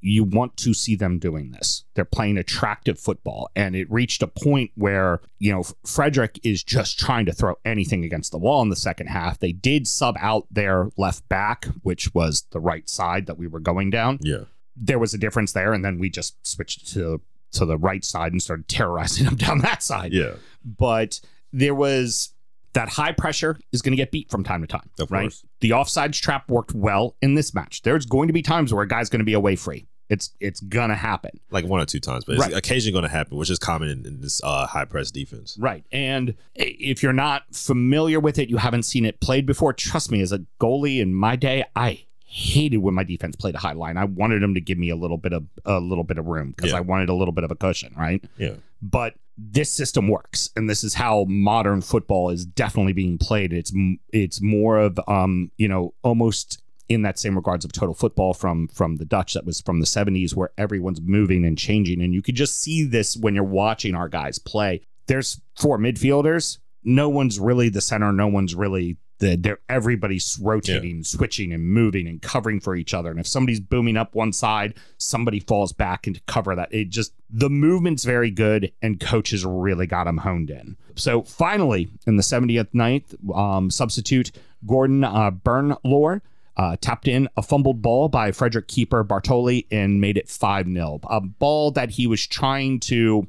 you 0.00 0.24
want 0.24 0.56
to 0.58 0.74
see 0.74 0.94
them 0.94 1.18
doing 1.18 1.50
this. 1.50 1.84
They're 1.94 2.04
playing 2.04 2.38
attractive 2.38 2.98
football. 2.98 3.50
And 3.56 3.74
it 3.74 3.90
reached 3.90 4.22
a 4.22 4.26
point 4.26 4.70
where, 4.74 5.20
you 5.38 5.52
know, 5.52 5.64
Frederick 5.84 6.38
is 6.44 6.62
just 6.62 6.98
trying 6.98 7.26
to 7.26 7.32
throw 7.32 7.54
anything 7.64 8.04
against 8.04 8.30
the 8.30 8.38
wall 8.38 8.62
in 8.62 8.68
the 8.68 8.76
second 8.76 9.08
half. 9.08 9.38
They 9.38 9.52
did 9.52 9.88
sub 9.88 10.16
out 10.20 10.46
their 10.50 10.90
left 10.96 11.28
back, 11.28 11.66
which 11.82 12.14
was 12.14 12.46
the 12.50 12.60
right 12.60 12.88
side 12.88 13.26
that 13.26 13.38
we 13.38 13.46
were 13.46 13.60
going 13.60 13.90
down. 13.90 14.18
yeah 14.22 14.44
there 14.76 14.98
was 14.98 15.14
a 15.14 15.18
difference 15.18 15.52
there, 15.52 15.72
and 15.72 15.84
then 15.84 15.98
we 15.98 16.10
just 16.10 16.36
switched 16.46 16.92
to 16.92 17.20
to 17.52 17.64
the 17.64 17.78
right 17.78 18.04
side 18.04 18.32
and 18.32 18.42
started 18.42 18.68
terrorizing 18.68 19.24
them 19.24 19.36
down 19.36 19.60
that 19.60 19.82
side. 19.82 20.12
Yeah. 20.12 20.34
But 20.64 21.20
there 21.52 21.74
was 21.74 22.34
that 22.76 22.88
high 22.88 23.12
pressure 23.12 23.58
is 23.72 23.82
going 23.82 23.92
to 23.92 23.96
get 23.96 24.10
beat 24.12 24.30
from 24.30 24.44
time 24.44 24.60
to 24.60 24.66
time, 24.66 24.88
Of 25.00 25.10
right? 25.10 25.22
course. 25.22 25.44
The 25.60 25.70
offsides 25.70 26.20
trap 26.20 26.48
worked 26.48 26.72
well 26.74 27.16
in 27.20 27.34
this 27.34 27.52
match. 27.54 27.82
There's 27.82 28.06
going 28.06 28.28
to 28.28 28.32
be 28.32 28.42
times 28.42 28.72
where 28.72 28.82
a 28.84 28.88
guy's 28.88 29.08
going 29.10 29.18
to 29.20 29.24
be 29.24 29.32
away 29.32 29.56
free. 29.56 29.86
It's 30.08 30.30
it's 30.38 30.60
gonna 30.60 30.94
happen. 30.94 31.32
Like 31.50 31.64
one 31.64 31.80
or 31.80 31.84
two 31.84 31.98
times, 31.98 32.24
but 32.24 32.36
it's 32.36 32.42
Right. 32.44 32.54
occasionally 32.54 32.92
going 32.92 33.02
to 33.02 33.08
happen, 33.08 33.36
which 33.38 33.50
is 33.50 33.58
common 33.58 33.88
in, 33.88 34.06
in 34.06 34.20
this 34.20 34.40
uh, 34.44 34.64
high 34.68 34.84
press 34.84 35.10
defense. 35.10 35.56
Right. 35.58 35.84
And 35.90 36.34
if 36.54 37.02
you're 37.02 37.12
not 37.12 37.42
familiar 37.52 38.20
with 38.20 38.38
it, 38.38 38.48
you 38.48 38.58
haven't 38.58 38.84
seen 38.84 39.04
it 39.04 39.18
played 39.20 39.46
before, 39.46 39.72
trust 39.72 40.12
me, 40.12 40.20
as 40.20 40.30
a 40.30 40.46
goalie 40.60 41.00
in 41.00 41.12
my 41.12 41.34
day, 41.34 41.64
I 41.74 42.04
hated 42.24 42.78
when 42.78 42.94
my 42.94 43.02
defense 43.02 43.34
played 43.34 43.56
a 43.56 43.58
high 43.58 43.72
line. 43.72 43.96
I 43.96 44.04
wanted 44.04 44.42
them 44.42 44.54
to 44.54 44.60
give 44.60 44.78
me 44.78 44.90
a 44.90 44.96
little 44.96 45.16
bit 45.16 45.32
of 45.32 45.44
a 45.64 45.80
little 45.80 46.04
bit 46.04 46.18
of 46.18 46.26
room 46.26 46.50
because 46.56 46.70
Yeah. 46.70 46.76
I 46.78 46.80
wanted 46.82 47.08
a 47.08 47.14
little 47.14 47.32
bit 47.32 47.42
of 47.42 47.50
a 47.50 47.56
cushion, 47.56 47.92
right? 47.96 48.22
Yeah. 48.38 48.54
But 48.80 49.14
this 49.38 49.70
system 49.70 50.08
works, 50.08 50.50
and 50.56 50.68
this 50.68 50.82
is 50.82 50.94
how 50.94 51.26
modern 51.28 51.82
football 51.82 52.30
is 52.30 52.44
definitely 52.44 52.92
being 52.92 53.18
played. 53.18 53.52
It's 53.52 53.72
it's 54.12 54.40
more 54.40 54.78
of 54.78 54.98
um 55.08 55.50
you 55.56 55.68
know 55.68 55.94
almost 56.02 56.62
in 56.88 57.02
that 57.02 57.18
same 57.18 57.34
regards 57.34 57.64
of 57.64 57.72
total 57.72 57.94
football 57.94 58.32
from 58.32 58.68
from 58.68 58.96
the 58.96 59.04
Dutch 59.04 59.34
that 59.34 59.44
was 59.44 59.60
from 59.60 59.80
the 59.80 59.86
70s 59.86 60.34
where 60.34 60.50
everyone's 60.56 61.00
moving 61.00 61.44
and 61.44 61.58
changing 61.58 62.00
and 62.00 62.14
you 62.14 62.22
could 62.22 62.36
just 62.36 62.60
see 62.60 62.84
this 62.84 63.16
when 63.16 63.34
you're 63.34 63.44
watching 63.44 63.94
our 63.94 64.08
guys 64.08 64.38
play. 64.38 64.82
There's 65.06 65.40
four 65.58 65.78
midfielders, 65.78 66.58
no 66.84 67.08
one's 67.08 67.38
really 67.38 67.68
the 67.68 67.80
center, 67.80 68.12
no 68.12 68.28
one's 68.28 68.54
really 68.54 68.96
the 69.18 69.36
they're 69.36 69.60
everybody's 69.68 70.38
rotating, 70.42 71.02
switching 71.04 71.52
and 71.52 71.64
moving 71.66 72.06
and 72.06 72.20
covering 72.20 72.60
for 72.60 72.74
each 72.76 72.92
other. 72.94 73.10
And 73.10 73.18
if 73.18 73.26
somebody's 73.26 73.60
booming 73.60 73.96
up 73.96 74.14
one 74.14 74.32
side, 74.32 74.74
somebody 74.98 75.40
falls 75.40 75.72
back 75.72 76.06
into 76.06 76.20
cover 76.26 76.54
that. 76.54 76.72
It 76.72 76.90
just 76.90 77.12
the 77.30 77.50
movement's 77.50 78.04
very 78.04 78.30
good 78.30 78.72
and 78.82 79.00
coaches 79.00 79.44
really 79.44 79.86
got 79.86 80.04
them 80.04 80.18
honed 80.18 80.50
in. 80.50 80.76
So 80.96 81.22
finally, 81.22 81.88
in 82.06 82.16
the 82.16 82.22
70th 82.22 82.68
ninth, 82.72 83.14
um, 83.34 83.70
substitute 83.70 84.32
Gordon 84.66 85.04
uh, 85.04 85.30
uh, 86.56 86.76
tapped 86.80 87.06
in 87.08 87.28
a 87.36 87.42
fumbled 87.42 87.82
ball 87.82 88.08
by 88.08 88.32
Frederick 88.32 88.66
keeper 88.68 89.04
Bartoli 89.04 89.66
and 89.70 90.00
made 90.00 90.16
it 90.16 90.28
5 90.28 90.66
0. 90.66 91.00
A 91.08 91.20
ball 91.20 91.70
that 91.72 91.90
he 91.90 92.06
was 92.06 92.26
trying 92.26 92.80
to 92.80 93.28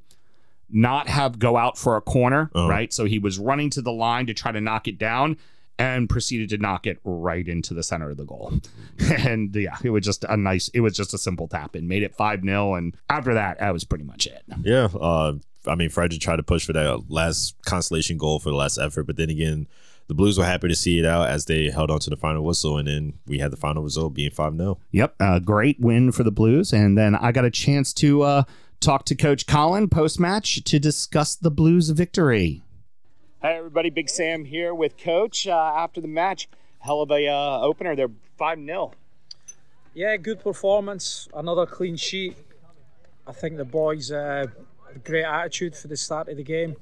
not 0.69 1.07
have 1.07 1.39
go 1.39 1.55
out 1.57 1.77
for 1.77 1.95
a 1.97 2.01
corner, 2.01 2.49
Uh-huh. 2.53 2.67
right? 2.67 2.91
So 2.93 3.05
he 3.05 3.19
was 3.19 3.39
running 3.39 3.69
to 3.71 3.81
the 3.81 3.91
line 3.91 4.27
to 4.27 4.33
try 4.33 4.51
to 4.51 4.61
knock 4.61 4.87
it 4.87 4.97
down 4.97 5.37
and 5.79 6.09
proceeded 6.09 6.49
to 6.49 6.57
knock 6.57 6.87
it 6.87 6.99
right 7.03 7.47
into 7.47 7.73
the 7.73 7.83
center 7.83 8.09
of 8.09 8.17
the 8.17 8.25
goal. 8.25 8.53
and 8.99 9.55
yeah, 9.55 9.77
it 9.83 9.89
was 9.89 10.03
just 10.03 10.23
a 10.25 10.37
nice, 10.37 10.69
it 10.69 10.81
was 10.81 10.95
just 10.95 11.13
a 11.13 11.17
simple 11.17 11.47
tap 11.47 11.75
and 11.75 11.87
made 11.87 12.03
it 12.03 12.15
5 12.15 12.41
0. 12.43 12.75
And 12.75 12.95
after 13.09 13.33
that, 13.33 13.59
that 13.59 13.73
was 13.73 13.83
pretty 13.83 14.03
much 14.03 14.27
it. 14.27 14.43
Yeah. 14.61 14.85
Uh, 14.99 15.33
I 15.65 15.75
mean, 15.75 15.89
Frederick 15.89 16.21
tried 16.21 16.37
to 16.37 16.43
push 16.43 16.65
for 16.65 16.73
that 16.73 17.09
last 17.09 17.55
consolation 17.65 18.17
goal 18.17 18.39
for 18.39 18.49
the 18.49 18.55
last 18.55 18.77
effort, 18.77 19.03
but 19.03 19.17
then 19.17 19.29
again, 19.29 19.67
the 20.07 20.13
Blues 20.13 20.37
were 20.37 20.45
happy 20.45 20.69
to 20.69 20.75
see 20.75 20.99
it 20.99 21.05
out 21.05 21.27
as 21.27 21.45
they 21.45 21.69
held 21.69 21.91
on 21.91 21.99
to 21.99 22.09
the 22.09 22.15
final 22.15 22.43
whistle, 22.43 22.77
and 22.77 22.87
then 22.87 23.13
we 23.27 23.39
had 23.39 23.51
the 23.51 23.57
final 23.57 23.83
result 23.83 24.13
being 24.13 24.31
5 24.31 24.55
0. 24.55 24.79
Yep, 24.91 25.15
a 25.19 25.39
great 25.41 25.79
win 25.79 26.11
for 26.11 26.23
the 26.23 26.31
Blues. 26.31 26.71
And 26.71 26.97
then 26.97 27.13
I 27.15 27.31
got 27.33 27.43
a 27.43 27.51
chance 27.51 27.93
to 27.95 28.21
uh, 28.21 28.43
talk 28.79 29.03
to 29.05 29.15
Coach 29.15 29.47
Collin 29.47 29.89
post 29.89 30.19
match 30.19 30.63
to 30.63 30.79
discuss 30.79 31.35
the 31.35 31.51
Blues 31.51 31.89
victory. 31.89 32.63
Hey 33.39 33.55
everybody, 33.55 33.91
Big 33.91 34.09
Sam 34.09 34.45
here 34.45 34.73
with 34.73 34.97
Coach. 34.97 35.45
Uh, 35.45 35.55
after 35.55 36.01
the 36.01 36.07
match, 36.07 36.49
hell 36.79 37.03
of 37.03 37.11
a 37.11 37.27
uh, 37.27 37.61
opener. 37.61 37.95
They're 37.95 38.09
five 38.35 38.57
0 38.57 38.93
Yeah, 39.93 40.17
good 40.17 40.39
performance. 40.39 41.27
Another 41.35 41.67
clean 41.67 41.97
sheet. 41.97 42.35
I 43.27 43.33
think 43.33 43.57
the 43.57 43.63
boys 43.63 44.11
uh, 44.11 44.47
a 44.95 44.99
great 44.99 45.23
attitude 45.23 45.75
for 45.75 45.87
the 45.87 45.95
start 45.95 46.29
of 46.29 46.37
the 46.37 46.43
game. 46.43 46.77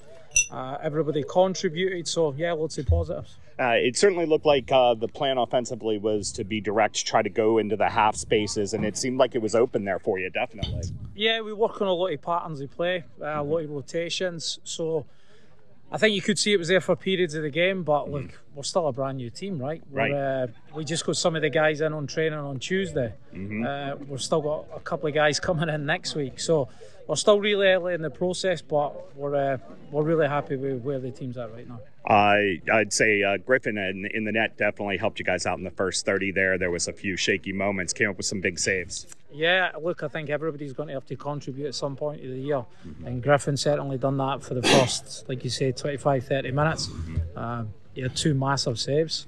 Uh, 0.50 0.77
everybody 0.81 1.25
contributed, 1.29 2.07
so 2.07 2.33
yeah, 2.38 2.53
lots 2.53 2.77
of 2.77 2.85
positives. 2.85 3.35
Uh, 3.59 3.74
it 3.75 3.97
certainly 3.97 4.25
looked 4.25 4.45
like 4.45 4.71
uh, 4.71 4.93
the 4.93 5.09
plan 5.09 5.38
offensively 5.38 5.97
was 5.97 6.31
to 6.31 6.45
be 6.45 6.62
direct, 6.62 7.05
try 7.05 7.21
to 7.21 7.29
go 7.29 7.57
into 7.57 7.75
the 7.75 7.89
half 7.89 8.15
spaces, 8.15 8.74
and 8.74 8.85
it 8.85 8.96
seemed 8.96 9.18
like 9.18 9.35
it 9.35 9.41
was 9.41 9.55
open 9.55 9.83
there 9.83 10.00
for 10.00 10.20
you, 10.20 10.29
definitely. 10.29 10.83
Yeah, 11.15 11.41
we 11.41 11.51
work 11.51 11.81
on 11.81 11.89
a 11.89 11.94
lot 11.94 12.13
of 12.13 12.22
patterns 12.22 12.61
of 12.61 12.72
play, 12.72 13.03
uh, 13.22 13.25
a 13.25 13.44
lot 13.44 13.63
of 13.65 13.72
rotations. 13.72 14.59
So 14.63 15.05
I 15.96 15.98
think 15.98 16.14
you 16.14 16.22
could 16.22 16.38
see 16.38 16.51
it 16.51 16.60
was 16.60 16.68
there 16.68 16.81
for 16.81 16.94
periods 16.98 17.36
of 17.36 17.44
the 17.44 17.50
game, 17.50 17.84
but 17.84 18.12
look, 18.12 18.42
we're 18.55 18.63
still 18.63 18.87
a 18.87 18.94
brand 18.94 19.18
new 19.18 19.29
team, 19.29 19.59
right? 19.59 19.81
Right. 19.91 20.11
We're, 20.11 20.44
uh, 20.44 20.75
we 20.75 20.85
just 20.85 21.05
got 21.05 21.18
some 21.18 21.35
of 21.35 21.41
the 21.41 21.50
guys 21.50 21.81
in 21.81 21.94
on 21.94 22.07
training 22.07 22.39
on 22.39 22.57
Tuesday. 22.59 23.13
Uh, 23.33 23.96
we've 24.07 24.22
still 24.22 24.41
got 24.41 24.65
a 24.74 24.79
couple 24.79 25.07
of 25.07 25.13
guys 25.13 25.39
coming 25.39 25.70
in 25.70 25.85
next 25.85 26.15
week, 26.15 26.39
so 26.39 26.70
we're 27.07 27.15
still 27.15 27.39
really 27.39 27.68
early 27.68 27.94
in 27.94 28.01
the 28.01 28.09
process, 28.09 28.61
but 28.61 29.15
we're 29.15 29.35
uh, 29.35 29.57
we're 29.91 30.03
really 30.03 30.27
happy 30.27 30.55
with 30.55 30.81
where 30.81 31.00
the 31.00 31.11
team's 31.11 31.37
at 31.37 31.53
right 31.53 31.68
now. 31.68 31.79
I 32.07 32.61
I'd 32.72 32.94
say 32.94 33.24
uh, 33.24 33.37
Griffin 33.37 33.77
in, 33.77 34.07
in 34.13 34.24
the 34.24 34.31
net 34.31 34.57
definitely 34.57 34.98
helped 34.98 35.20
you 35.20 35.25
guys 35.25 35.46
out 35.46 35.57
in 35.57 35.63
the 35.63 35.72
first 35.72 36.05
30 36.05 36.31
there. 36.31 36.57
There 36.57 36.72
was 36.72 36.87
a 36.87 36.94
few 36.94 37.18
shaky 37.18 37.51
moments, 37.51 37.94
came 37.94 38.09
up 38.09 38.18
with 38.18 38.25
some 38.25 38.41
big 38.41 38.57
saves. 38.57 39.07
Yeah, 39.31 39.72
look, 39.81 40.01
I 40.01 40.07
think 40.07 40.29
everybody's 40.29 40.72
going 40.72 40.87
to 40.87 40.94
have 40.94 41.05
to 41.07 41.15
contribute 41.18 41.68
at 41.68 41.75
some 41.75 41.96
point 41.98 42.24
of 42.24 42.29
the 42.29 42.39
year. 42.39 42.65
And 43.05 43.22
Griffin 43.22 43.57
certainly 43.57 43.98
done 43.98 44.18
that 44.18 44.41
for 44.41 44.53
the 44.53 44.63
first, 44.63 45.27
like 45.27 45.44
you 45.44 45.50
say, 45.50 45.74
25, 45.74 46.25
30 46.25 46.51
minutes. 46.51 46.89
Um, 47.35 47.74
he 47.96 48.01
had 48.01 48.16
two 48.16 48.34
massive 48.34 48.79
saves. 48.79 49.25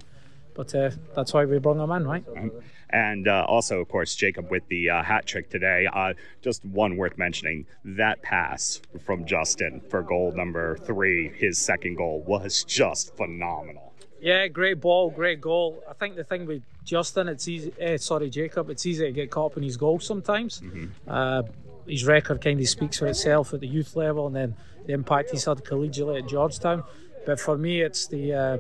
But 0.53 0.73
uh, 0.73 0.89
that's 1.15 1.33
why 1.33 1.45
we 1.45 1.59
brought 1.59 1.77
him 1.77 1.91
in, 1.91 2.07
right? 2.07 2.25
And 2.89 3.27
uh, 3.27 3.45
also, 3.47 3.79
of 3.79 3.89
course, 3.89 4.15
Jacob 4.15 4.49
with 4.49 4.67
the 4.69 4.89
uh, 4.89 5.03
hat 5.03 5.25
trick 5.25 5.49
today. 5.49 5.87
Uh, 5.91 6.13
just 6.41 6.63
one 6.65 6.97
worth 6.97 7.17
mentioning 7.17 7.65
that 7.83 8.21
pass 8.21 8.81
from 9.05 9.25
Justin 9.25 9.81
for 9.89 10.01
goal 10.01 10.31
number 10.35 10.77
three, 10.77 11.29
his 11.29 11.59
second 11.59 11.95
goal, 11.95 12.23
was 12.25 12.63
just 12.63 13.15
phenomenal. 13.15 13.93
Yeah, 14.19 14.47
great 14.47 14.81
ball, 14.81 15.11
great 15.11 15.41
goal. 15.41 15.83
I 15.87 15.93
think 15.93 16.15
the 16.15 16.23
thing 16.23 16.47
with 16.47 16.63
Justin, 16.83 17.27
it's 17.27 17.47
easy. 17.47 17.71
Eh, 17.79 17.97
sorry, 17.97 18.29
Jacob, 18.29 18.69
it's 18.69 18.85
easy 18.85 19.05
to 19.05 19.11
get 19.11 19.29
caught 19.29 19.51
up 19.51 19.57
in 19.57 19.63
his 19.63 19.77
goals 19.77 20.05
sometimes. 20.05 20.61
Uh, 21.07 21.43
his 21.85 22.03
record 22.05 22.41
kind 22.41 22.59
of 22.59 22.67
speaks 22.67 22.97
for 22.97 23.05
itself 23.07 23.53
at 23.53 23.59
the 23.59 23.67
youth 23.67 23.95
level, 23.95 24.25
and 24.27 24.35
then 24.35 24.55
the 24.85 24.93
impact 24.93 25.31
he's 25.31 25.45
had 25.45 25.57
collegiately 25.57 26.19
at 26.19 26.27
Georgetown. 26.27 26.83
But 27.27 27.41
for 27.41 27.57
me, 27.57 27.81
it's 27.81 28.07
the 28.07 28.33
uh, 28.33 28.57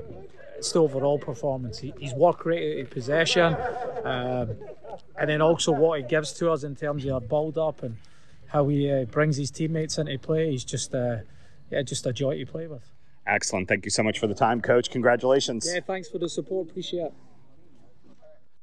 it's 0.57 0.73
the 0.73 0.81
overall 0.81 1.17
performance. 1.17 1.79
He, 1.79 1.93
his 2.01 2.13
work 2.13 2.45
rate 2.45 2.81
at 2.81 2.89
possession, 2.89 3.55
um, 4.03 4.57
and 5.17 5.29
then 5.29 5.41
also 5.41 5.71
what 5.71 6.01
he 6.01 6.05
gives 6.05 6.33
to 6.33 6.51
us 6.51 6.65
in 6.65 6.75
terms 6.75 7.05
of 7.05 7.11
a 7.11 7.21
build 7.21 7.57
up 7.57 7.81
and 7.81 7.95
how 8.47 8.67
he 8.67 8.91
uh, 8.91 9.05
brings 9.05 9.37
his 9.37 9.51
teammates 9.51 9.97
into 9.97 10.19
play. 10.19 10.51
He's 10.51 10.65
just 10.65 10.93
uh, 10.93 11.19
yeah, 11.71 11.81
just 11.81 12.05
a 12.05 12.11
joy 12.11 12.39
to 12.39 12.45
play 12.45 12.67
with. 12.67 12.91
Excellent. 13.25 13.69
Thank 13.69 13.85
you 13.85 13.91
so 13.91 14.03
much 14.03 14.19
for 14.19 14.27
the 14.27 14.35
time, 14.35 14.59
Coach. 14.59 14.91
Congratulations. 14.91 15.71
Yeah, 15.73 15.79
thanks 15.79 16.09
for 16.09 16.17
the 16.17 16.27
support. 16.27 16.69
Appreciate 16.69 17.05
it. 17.05 17.13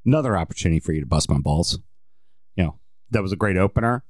Another 0.05 0.37
opportunity 0.37 0.81
for 0.81 0.93
you 0.93 1.01
to 1.01 1.07
bust 1.07 1.31
my 1.31 1.39
balls. 1.39 1.79
You 2.57 2.65
know, 2.65 2.79
that 3.11 3.23
was 3.23 3.33
a 3.33 3.37
great 3.37 3.57
opener. 3.57 4.05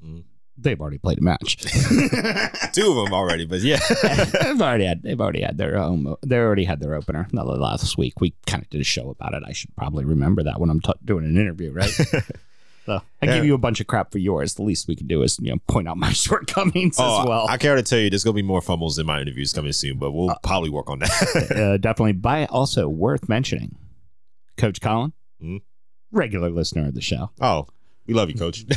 They've 0.56 0.80
already 0.80 0.98
played 0.98 1.18
a 1.18 1.20
match. 1.20 1.56
Two 2.72 2.90
of 2.90 3.04
them 3.04 3.12
already, 3.12 3.44
but 3.44 3.60
yeah. 3.60 3.80
they've 4.42 4.60
already 4.62 4.84
had 4.84 5.02
they've 5.02 5.20
already 5.20 5.42
had 5.42 5.58
their 5.58 5.76
own 5.76 6.14
they 6.24 6.36
already 6.38 6.64
had 6.64 6.80
their 6.80 6.94
opener. 6.94 7.26
Not 7.32 7.46
last 7.46 7.98
week. 7.98 8.20
We 8.20 8.34
kind 8.46 8.62
of 8.62 8.70
did 8.70 8.80
a 8.80 8.84
show 8.84 9.10
about 9.10 9.34
it. 9.34 9.42
I 9.46 9.52
should 9.52 9.74
probably 9.76 10.04
remember 10.04 10.42
that 10.44 10.60
when 10.60 10.70
I'm 10.70 10.80
t- 10.80 10.92
doing 11.04 11.24
an 11.24 11.36
interview, 11.36 11.72
right? 11.72 11.88
so 12.86 13.00
I 13.20 13.26
Yeah. 13.26 13.34
give 13.36 13.44
you 13.46 13.54
a 13.54 13.58
bunch 13.58 13.80
of 13.80 13.86
crap 13.88 14.12
for 14.12 14.18
yours. 14.18 14.54
The 14.54 14.62
least 14.62 14.86
we 14.86 14.94
can 14.94 15.06
do 15.08 15.22
is 15.22 15.38
you 15.40 15.50
know 15.50 15.58
point 15.66 15.88
out 15.88 15.96
my 15.96 16.12
shortcomings 16.12 16.96
Oh, 17.00 17.22
as 17.22 17.26
well. 17.28 17.46
I 17.48 17.56
care 17.56 17.74
to 17.74 17.82
tell 17.82 17.98
you, 17.98 18.08
there's 18.08 18.22
gonna 18.24 18.34
be 18.34 18.42
more 18.42 18.60
fumbles 18.62 18.98
in 18.98 19.06
my 19.06 19.20
interviews 19.20 19.52
coming 19.52 19.72
soon, 19.72 19.98
but 19.98 20.12
we'll 20.12 20.34
probably 20.44 20.70
work 20.70 20.88
on 20.88 21.00
that. 21.00 21.50
uh, 21.50 21.76
definitely. 21.78 22.12
By 22.12 22.46
also 22.46 22.88
worth 22.88 23.28
mentioning, 23.28 23.76
Coach 24.56 24.80
Collin, 24.80 25.12
Mhm. 25.42 25.62
regular 26.12 26.50
listener 26.50 26.86
of 26.86 26.94
the 26.94 27.00
show. 27.00 27.30
oh, 27.40 27.66
we 28.06 28.14
love 28.14 28.30
you, 28.30 28.36
Coach. 28.36 28.64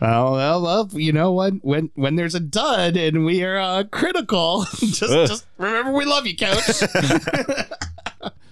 Well, 0.00 0.32
well, 0.32 0.62
well, 0.62 0.88
you 0.92 1.12
know 1.12 1.32
what? 1.32 1.54
When 1.62 1.90
when 1.96 2.14
there's 2.14 2.36
a 2.36 2.40
dud 2.40 2.96
and 2.96 3.24
we 3.24 3.42
are 3.42 3.58
uh, 3.58 3.82
critical, 3.84 4.64
just 4.76 5.02
Ugh. 5.02 5.26
just 5.26 5.46
remember 5.58 5.90
we 5.92 6.04
love 6.04 6.24
you, 6.24 6.36
coach. 6.36 6.62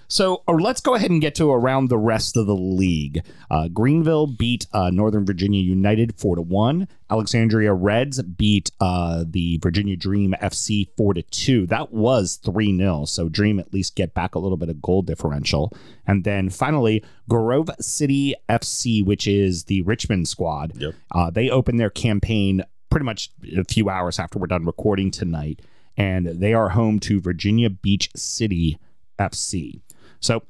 so 0.07 0.43
uh, 0.47 0.53
let's 0.53 0.81
go 0.81 0.95
ahead 0.95 1.11
and 1.11 1.21
get 1.21 1.35
to 1.35 1.51
around 1.51 1.89
the 1.89 1.97
rest 1.97 2.37
of 2.37 2.47
the 2.47 2.55
league. 2.55 3.23
Uh, 3.51 3.67
Greenville 3.67 4.27
beat 4.27 4.67
uh, 4.73 4.89
Northern 4.89 5.25
Virginia 5.25 5.61
United 5.61 6.17
four 6.17 6.35
to 6.35 6.41
one. 6.41 6.87
Alexandria 7.09 7.73
Reds 7.73 8.21
beat 8.21 8.71
uh, 8.79 9.23
the 9.27 9.57
Virginia 9.57 9.95
Dream 9.95 10.35
FC 10.41 10.87
four 10.95 11.13
to 11.13 11.21
two. 11.23 11.65
That 11.67 11.91
was 11.91 12.37
three 12.37 12.75
0 12.75 13.05
So 13.05 13.29
Dream 13.29 13.59
at 13.59 13.73
least 13.73 13.95
get 13.95 14.13
back 14.13 14.35
a 14.35 14.39
little 14.39 14.57
bit 14.57 14.69
of 14.69 14.81
goal 14.81 15.01
differential. 15.01 15.73
And 16.05 16.23
then 16.23 16.49
finally, 16.49 17.03
Grove 17.29 17.69
City 17.79 18.35
FC, 18.49 19.03
which 19.03 19.27
is 19.27 19.65
the 19.65 19.81
Richmond 19.81 20.27
squad. 20.27 20.73
Yep. 20.77 20.95
Uh, 21.13 21.29
they 21.29 21.49
opened 21.49 21.79
their 21.79 21.89
campaign 21.89 22.63
pretty 22.89 23.05
much 23.05 23.29
a 23.55 23.63
few 23.63 23.89
hours 23.89 24.19
after 24.19 24.39
we're 24.39 24.47
done 24.47 24.65
recording 24.65 25.11
tonight, 25.11 25.61
and 25.97 26.27
they 26.27 26.53
are 26.53 26.69
home 26.69 26.99
to 27.01 27.19
Virginia 27.19 27.69
Beach 27.69 28.09
City 28.15 28.79
FC. 29.19 29.81
So 30.19 30.43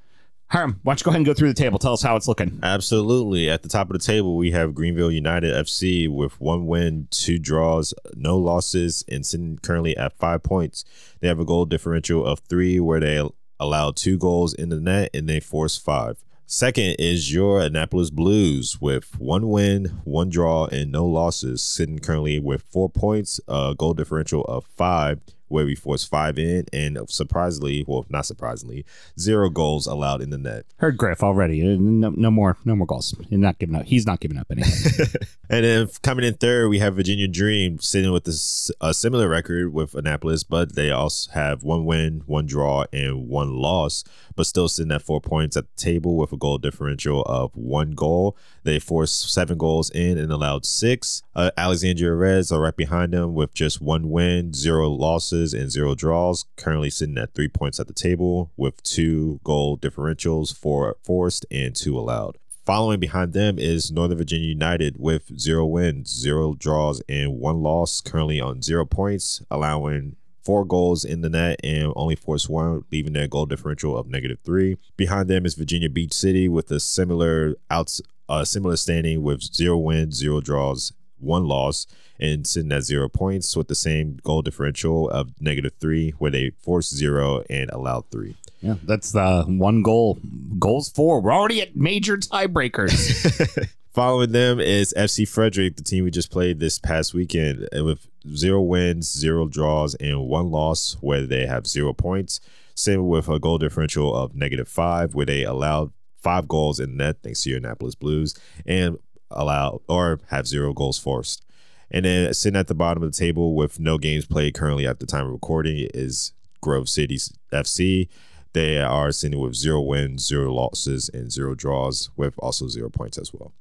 Hiram, 0.49 0.80
why 0.84 0.91
don't 0.91 1.01
you 1.01 1.03
go 1.03 1.10
ahead 1.10 1.17
and 1.17 1.25
go 1.25 1.34
through 1.34 1.49
the 1.49 1.53
table? 1.53 1.77
Tell 1.77 1.91
us 1.91 2.01
how 2.01 2.15
it's 2.15 2.27
looking. 2.27 2.60
Absolutely. 2.63 3.49
At 3.49 3.63
the 3.63 3.69
top 3.69 3.89
of 3.89 3.93
the 3.93 4.06
table, 4.06 4.38
we 4.38 4.51
have 4.51 4.73
Greenville 4.73 5.12
United 5.12 5.53
FC 5.53 6.08
with 6.08 6.39
one 6.39 6.67
win, 6.67 7.10
two 7.12 7.38
draws, 7.38 7.93
no 8.15 8.38
losses, 8.38 9.03
and 9.10 9.25
sitting 9.25 9.60
currently 9.62 9.97
at 9.97 10.17
five 10.17 10.43
points. 10.43 10.86
They 11.19 11.27
have 11.27 11.39
a 11.39 11.45
goal 11.45 11.65
differential 11.65 12.25
of 12.25 12.39
three, 12.39 12.80
where 12.80 13.01
they 13.01 13.27
allow 13.60 13.91
two 13.91 14.17
goals 14.17 14.53
in 14.53 14.69
the 14.69 14.80
net 14.80 15.10
and 15.13 15.27
they 15.27 15.41
force 15.41 15.77
five. 15.77 16.23
Second 16.45 16.95
is 16.97 17.34
your 17.34 17.60
Annapolis 17.60 18.10
Blues 18.10 18.80
with 18.80 19.19
one 19.19 19.49
win, 19.49 19.99
one 20.06 20.30
draw, 20.30 20.67
and 20.67 20.93
no 20.93 21.06
losses, 21.06 21.62
sitting 21.62 21.99
currently 21.99 22.39
with 22.39 22.62
four 22.62 22.89
points, 22.89 23.41
a 23.49 23.75
goal 23.77 23.93
differential 23.93 24.45
of 24.45 24.65
five, 24.65 25.19
where 25.48 25.66
we 25.66 25.76
forced 25.76 26.10
five 26.10 26.38
in, 26.38 26.66
and 26.74 26.98
surprisingly, 27.10 27.84
well, 27.88 28.06
not 28.10 28.26
surprisingly, 28.26 28.86
zero 29.20 29.50
goals 29.50 29.88
allowed 29.88 30.22
in 30.22 30.30
the 30.30 30.38
net. 30.38 30.66
Heard 30.78 30.98
Griff 30.98 31.24
already. 31.24 31.62
Uh, 31.62 31.78
No, 31.80 32.10
no 32.10 32.32
more, 32.32 32.58
no 32.66 32.76
more 32.76 32.88
goals. 32.88 33.16
He's 33.30 33.40
not 33.40 33.60
giving 33.60 33.76
up. 33.76 33.86
He's 33.86 34.06
not 34.06 34.20
giving 34.20 34.38
up 34.38 34.48
anything. 34.52 35.08
And 35.50 35.64
then 35.64 35.88
coming 36.04 36.26
in 36.26 36.34
third, 36.34 36.68
we 36.68 36.80
have 36.80 36.96
Virginia 36.96 37.26
Dream 37.26 37.80
sitting 37.80 38.12
with 38.12 38.26
this, 38.26 38.70
a 38.82 38.94
similar 38.94 39.30
record 39.30 39.72
with 39.72 39.96
Annapolis, 39.96 40.44
but 40.44 40.76
they 40.76 40.92
also 40.92 41.32
have 41.32 41.64
one 41.64 41.86
win, 41.86 42.22
one 42.26 42.46
draw, 42.46 42.84
and 42.92 43.30
one 43.30 43.56
loss, 43.56 44.04
but 44.36 44.46
still 44.46 44.68
sitting 44.68 44.92
at 44.92 45.04
four 45.04 45.22
points 45.22 45.56
at 45.56 45.64
the 45.74 45.82
table 45.82 46.18
with 46.18 46.34
a 46.34 46.38
goal 46.38 46.58
differential 46.58 47.22
of 47.22 47.56
one 47.56 47.92
goal. 47.92 48.36
They 48.64 48.78
forced 48.78 49.32
seven 49.34 49.58
goals 49.58 49.90
in 49.92 50.18
and 50.18 50.34
allowed 50.34 50.66
six. 50.66 51.24
Uh, 51.34 51.52
Alexandria 51.56 52.14
Reds 52.14 52.52
are 52.52 52.60
right 52.60 52.76
behind 52.76 53.14
them 53.14 53.34
with 53.34 53.54
just 53.54 53.80
one 53.80 54.10
win, 54.10 54.54
zero 54.54 54.90
losses, 54.90 55.37
and 55.38 55.71
zero 55.71 55.95
draws. 55.95 56.45
Currently 56.56 56.89
sitting 56.89 57.17
at 57.17 57.34
three 57.34 57.47
points 57.47 57.80
at 57.80 57.88
the 57.88 57.93
table 57.93 58.52
with 58.58 58.82
two 58.84 59.39
goal 59.43 59.78
differentials, 59.78 60.56
four 60.56 60.97
forced 61.04 61.45
and 61.52 61.76
two 61.76 61.97
allowed. 61.97 62.38
Following 62.65 63.00
behind 63.00 63.32
them 63.32 63.58
is 63.58 63.91
Northern 63.91 64.17
Virginia 64.17 64.47
United 64.47 64.97
with 65.00 65.39
zero 65.39 65.65
wins, 65.65 66.10
zero 66.13 66.54
draws, 66.54 67.02
and 67.08 67.39
one 67.39 67.62
loss. 67.62 68.02
Currently 68.02 68.41
on 68.41 68.62
zero 68.62 68.86
points, 68.86 69.41
allowing 69.50 70.17
four 70.43 70.65
goals 70.65 71.06
in 71.06 71.21
the 71.21 71.30
net 71.30 71.60
and 71.63 71.93
only 71.95 72.15
forced 72.15 72.50
one, 72.50 72.84
leaving 72.91 73.13
their 73.13 73.28
goal 73.28 73.45
differential 73.45 73.97
of 73.97 74.08
negative 74.08 74.39
three. 74.43 74.78
Behind 74.95 75.30
them 75.30 75.45
is 75.45 75.56
Virginia 75.56 75.89
Beach 75.89 76.13
City 76.13 76.50
with 76.50 76.71
a 76.71 76.80
similar 76.80 77.56
outs, 77.69 78.02
uh, 78.30 78.43
similar 78.43 78.76
standing 78.76 79.21
with 79.21 79.41
zero 79.43 79.78
wins, 79.78 80.15
zero 80.15 80.41
draws, 80.41 80.91
one 81.19 81.45
loss, 81.45 81.88
and 82.19 82.45
sitting 82.47 82.71
at 82.71 82.84
zero 82.84 83.10
points 83.10 83.56
with 83.56 83.67
the 83.67 83.75
same 83.75 84.19
goal 84.23 84.41
differential 84.41 85.10
of 85.10 85.32
negative 85.39 85.73
three, 85.80 86.12
where 86.17 86.32
they 86.32 86.51
forced 86.60 86.95
zero 86.95 87.43
and 87.49 87.69
allowed 87.71 88.10
three. 88.12 88.36
yeah, 88.62 88.75
that's 88.84 89.12
the 89.12 89.43
one 89.47 89.82
goal. 89.82 90.19
Goals 90.60 90.89
four. 90.89 91.21
We're 91.21 91.34
already 91.34 91.62
at 91.62 91.75
major 91.75 92.17
tiebreakers. 92.17 93.67
Following 93.97 94.32
them 94.32 94.60
is 94.60 94.93
FC 94.95 95.27
Frederick, 95.27 95.75
the 95.75 95.84
team 95.84 96.03
we 96.03 96.12
just 96.12 96.30
played 96.30 96.60
this 96.60 96.77
past 96.77 97.15
weekend, 97.15 97.67
uh, 97.75 97.84
with 97.84 98.08
zero 98.36 98.62
wins, 98.62 99.12
zero 99.12 99.47
draws, 99.47 99.95
and 99.95 100.27
one 100.27 100.51
loss, 100.51 100.97
where 101.01 101.25
they 101.25 101.47
have 101.47 101.65
zero 101.65 101.93
points. 101.93 102.39
Same 102.75 103.08
with 103.08 103.27
a 103.27 103.39
goal 103.39 103.58
differential 103.58 104.15
of 104.15 104.36
negative 104.36 104.67
five, 104.67 105.15
where 105.15 105.25
they 105.25 105.43
allowed 105.43 105.93
five 106.21 106.47
goals 106.47 106.80
in 106.80 106.95
net, 106.95 107.17
thanks 107.23 107.41
to 107.41 107.49
your 107.49 107.58
Annapolis 107.58 107.95
Blues, 107.95 108.36
and 108.67 108.99
allow 109.32 109.82
or 109.88 110.19
have 110.27 110.45
zero 110.45 110.73
goals 110.73 110.99
forced. 110.99 111.43
And 111.89 112.06
then 112.06 112.34
sitting 112.34 112.60
at 112.60 112.67
the 112.67 112.76
bottom 112.76 113.04
of 113.04 113.12
the 113.12 113.17
table 113.17 113.56
with 113.56 113.80
no 113.80 113.97
games 113.97 114.26
played 114.26 114.54
currently 114.54 114.86
at 114.86 115.00
the 115.00 115.06
time 115.06 115.26
of 115.26 115.32
recording 115.32 115.88
is 115.93 116.34
Grove 116.62 116.89
City 116.89 117.17
FC. 117.52 118.10
They 118.54 118.80
are 118.80 119.12
sitting 119.12 119.39
with 119.39 119.56
zero 119.56 119.82
wins, 119.82 120.26
zero 120.26 120.54
losses, 120.54 121.10
and 121.13 121.32
zero 121.32 121.54
draws, 121.54 122.10
with 122.17 122.34
also 122.39 122.67
zero 122.67 122.89
points 122.89 123.17
as 123.17 123.34
well. 123.34 123.54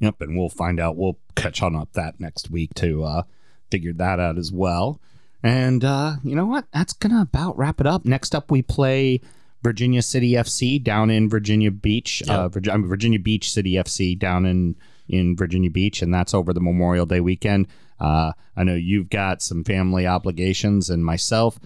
Yep, 0.00 0.20
and 0.22 0.36
we'll 0.36 0.48
find 0.48 0.80
out. 0.80 0.96
We'll 0.96 1.18
catch 1.36 1.62
on 1.62 1.76
up 1.76 1.92
that 1.92 2.18
next 2.18 2.50
week 2.50 2.74
to 2.74 3.04
uh, 3.04 3.22
figure 3.70 3.92
that 3.92 4.18
out 4.18 4.38
as 4.38 4.50
well. 4.50 5.00
And 5.42 5.84
uh, 5.84 6.16
you 6.24 6.34
know 6.34 6.46
what? 6.46 6.66
That's 6.72 6.92
gonna 6.92 7.22
about 7.22 7.56
wrap 7.56 7.80
it 7.80 7.86
up. 7.86 8.04
Next 8.04 8.34
up, 8.34 8.50
we 8.50 8.62
play 8.62 9.20
Virginia 9.62 10.02
City 10.02 10.32
FC 10.32 10.82
down 10.82 11.10
in 11.10 11.28
Virginia 11.28 11.70
Beach. 11.70 12.22
Uh, 12.28 12.48
Virginia, 12.48 12.86
Virginia 12.86 13.18
Beach 13.18 13.50
City 13.50 13.74
FC 13.74 14.18
down 14.18 14.46
in 14.46 14.74
in 15.10 15.36
Virginia 15.36 15.70
Beach, 15.70 16.02
and 16.02 16.12
that's 16.12 16.34
over 16.34 16.52
the 16.52 16.60
Memorial 16.60 17.06
Day 17.06 17.20
weekend. 17.20 17.66
Uh, 17.98 18.32
I 18.56 18.64
know 18.64 18.74
you've 18.74 19.10
got 19.10 19.42
some 19.42 19.64
family 19.64 20.06
obligations, 20.06 20.88
and 20.90 21.04
myself. 21.04 21.58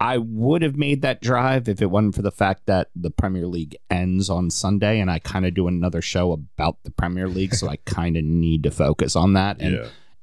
I 0.00 0.18
would 0.18 0.62
have 0.62 0.76
made 0.76 1.02
that 1.02 1.20
drive 1.20 1.68
if 1.68 1.82
it 1.82 1.90
wasn't 1.90 2.14
for 2.14 2.22
the 2.22 2.30
fact 2.30 2.66
that 2.66 2.88
the 2.94 3.10
Premier 3.10 3.48
League 3.48 3.76
ends 3.90 4.30
on 4.30 4.48
Sunday, 4.48 5.00
and 5.00 5.10
I 5.10 5.18
kind 5.18 5.44
of 5.44 5.54
do 5.54 5.66
another 5.66 6.00
show 6.00 6.30
about 6.30 6.78
the 6.84 6.92
Premier 6.92 7.28
League, 7.28 7.54
so 7.54 7.68
I 7.68 7.76
kind 7.84 8.16
of 8.16 8.22
need 8.22 8.62
to 8.62 8.70
focus 8.70 9.16
on 9.16 9.32
that. 9.32 9.60
And 9.60 9.74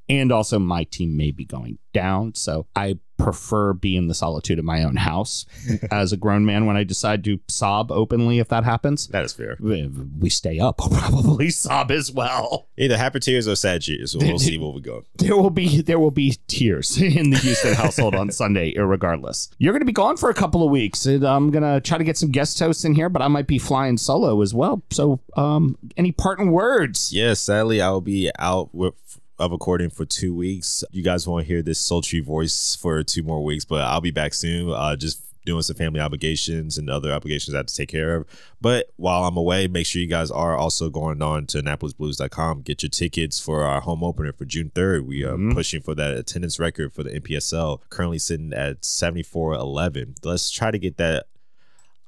and 0.08 0.32
also 0.32 0.60
my 0.60 0.84
team 0.86 1.18
may 1.18 1.32
be 1.32 1.46
going 1.46 1.80
down, 1.94 2.36
so 2.36 2.68
I 2.76 3.00
prefer 3.18 3.74
being 3.74 3.98
in 3.98 4.08
the 4.08 4.14
solitude 4.14 4.60
of 4.60 4.66
my 4.66 4.84
own 4.84 4.98
house 4.98 5.46
as 5.92 6.12
a 6.12 6.18
grown 6.18 6.46
man 6.46 6.66
when 6.66 6.78
I 6.78 6.84
decide 6.84 7.24
to 7.26 7.40
sob 7.48 7.92
openly 7.92 8.40
if 8.40 8.48
that 8.50 8.64
happens. 8.64 9.08
That 9.08 9.26
is 9.26 9.34
fair. 9.34 9.58
We 9.60 10.30
stay 10.30 10.60
up, 10.60 10.82
I'll 10.82 10.90
probably 10.90 11.50
sob 11.50 11.92
as 11.92 12.12
well. 12.12 12.68
Either 12.78 12.98
happy 12.98 13.20
tears 13.20 13.48
or 13.48 13.56
sad 13.56 13.82
tears. 13.82 14.16
We'll 14.16 14.40
see 14.40 14.58
where 14.58 14.72
we 14.72 14.82
go. 14.82 15.04
There 15.18 15.36
will 15.36 15.50
be 15.50 15.82
there 15.82 16.00
will 16.00 16.12
be 16.12 16.38
tears 16.48 17.02
in 17.02 17.30
the 17.30 17.38
Houston 17.38 17.74
household 17.74 18.16
on 18.16 18.32
Sunday, 18.36 18.74
irregardless. 18.74 19.50
You're 19.58 19.74
going 19.74 19.82
to 19.82 19.86
be 19.86 19.92
gone 19.92 20.18
for 20.18 20.30
a 20.30 20.34
couple 20.34 20.64
of 20.64 20.72
weeks. 20.72 21.06
And 21.06 21.24
I'm 21.24 21.52
going 21.52 21.64
to 21.64 21.82
try 21.82 21.98
to 21.98 22.04
get 22.04 22.18
some 22.18 22.32
guest 22.32 22.60
hosts 22.60 22.86
in 22.86 22.96
here, 22.96 23.10
but 23.10 23.22
I 23.22 23.28
might 23.28 23.48
be 23.48 23.60
flying 23.60 23.98
solo 23.98 24.42
as 24.42 24.54
well. 24.54 24.84
So, 24.92 25.20
um, 25.36 25.78
any 25.98 26.12
parting 26.12 26.52
words? 26.52 27.14
Yeah, 27.14 27.34
sadly, 27.34 27.82
I 27.82 27.90
will 27.90 28.02
be 28.02 28.32
out 28.38 28.74
with 28.74 29.20
of 29.38 29.52
recording 29.52 29.90
for 29.90 30.06
two 30.06 30.34
weeks. 30.34 30.84
You 30.92 31.04
guys 31.04 31.28
won't 31.28 31.46
hear 31.46 31.62
this 31.62 31.80
sultry 31.80 32.20
voice 32.20 32.76
for 32.76 33.04
two 33.04 33.24
more 33.24 33.44
weeks, 33.44 33.66
but 33.66 33.82
I'll 33.82 34.02
be 34.02 34.12
back 34.12 34.34
soon. 34.34 34.72
Uh, 34.72 34.96
just 34.96 35.22
doing 35.46 35.62
some 35.62 35.76
family 35.76 36.00
obligations 36.00 36.78
and 36.78 36.90
other 36.90 37.14
obligations 37.14 37.54
I 37.54 37.58
have 37.58 37.68
to 37.68 37.76
take 37.76 37.90
care 37.90 38.16
of. 38.16 38.26
But 38.60 38.92
while 38.98 39.24
I'm 39.26 39.38
away, 39.38 39.68
make 39.68 39.86
sure 39.86 40.02
you 40.02 40.08
guys 40.08 40.32
are 40.32 40.58
also 40.58 40.90
going 40.90 41.22
on 41.22 41.46
to 41.48 41.60
AnnapolisBlues.com. 41.60 42.64
Get 42.64 42.84
your 42.84 42.90
tickets 42.90 43.40
for 43.40 43.64
our 43.64 43.82
home 43.82 44.04
opener 44.04 44.34
for 44.34 44.46
June 44.46 44.72
3rd. 44.74 45.06
We 45.06 45.24
are 45.24 45.38
pushing 45.54 45.82
for 45.82 45.96
that 45.96 46.18
attendance 46.18 46.60
record 46.60 46.94
for 46.94 47.04
the 47.04 47.12
NPSL, 47.12 47.82
currently 47.90 48.20
sitting 48.20 48.54
at 48.54 48.84
7411. 48.84 50.16
Let's 50.24 50.50
try 50.50 50.72
to 50.72 50.80
get 50.80 50.98
that 50.98 51.28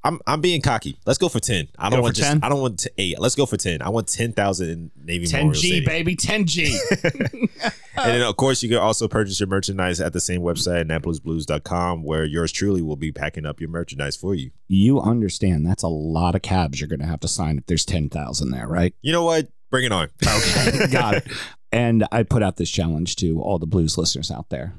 I'm 0.08 0.22
I'm 0.26 0.40
being 0.40 0.62
cocky. 0.62 0.98
Let's 1.06 1.18
go 1.18 1.28
for 1.28 1.42
ten. 1.42 1.68
I 1.78 1.90
don't 1.90 2.00
Go 2.00 2.04
want 2.04 2.16
just 2.16 2.30
10? 2.30 2.40
I 2.42 2.48
don't 2.48 2.62
want 2.62 2.80
t- 2.80 2.90
eight. 2.98 3.20
Let's 3.20 3.36
go 3.36 3.46
for 3.46 3.58
ten. 3.58 3.82
I 3.82 3.90
want 3.90 4.08
ten 4.08 4.32
thousand 4.32 4.70
in 4.70 4.92
Navy 5.04 5.26
10G, 5.26 5.86
baby, 5.86 6.16
10G. 6.16 7.72
And 8.00 8.12
then 8.14 8.22
of 8.22 8.38
course 8.38 8.62
you 8.62 8.70
can 8.70 8.78
also 8.78 9.08
purchase 9.08 9.40
your 9.40 9.48
merchandise 9.48 10.00
at 10.00 10.14
the 10.14 10.20
same 10.20 10.42
website, 10.42 10.86
AnnapolisBlues.com, 10.86 12.04
where 12.04 12.26
yours 12.26 12.52
truly 12.52 12.84
will 12.84 12.96
be 12.96 13.12
packing 13.12 13.44
up 13.44 13.60
your 13.60 13.70
merchandise 13.72 14.16
for 14.16 14.36
you. 14.36 14.52
you 14.68 15.02
understand 15.02 15.66
that's 15.66 15.82
a 15.82 15.88
lot 15.88 16.36
of 16.36 16.44
cabs 16.44 16.80
you're 16.80 16.88
going 16.88 17.00
to 17.00 17.08
have 17.08 17.22
to 17.22 17.28
sign 17.28 17.58
if 17.58 17.66
there's 17.66 17.86
10,000 17.86 18.52
there, 18.52 18.68
right? 18.68 18.94
You 19.02 19.12
know 19.14 19.24
what? 19.24 19.48
Bring 19.72 19.84
it 19.86 19.92
on. 19.92 20.10
Okay, 20.24 20.88
got 20.92 21.16
it. 21.16 21.28
And 21.72 22.06
I 22.12 22.22
put 22.22 22.44
out 22.44 22.58
this 22.58 22.70
challenge 22.70 23.16
to 23.18 23.42
all 23.42 23.58
the 23.58 23.66
blues 23.66 23.98
listeners 23.98 24.30
out 24.30 24.50
there. 24.50 24.76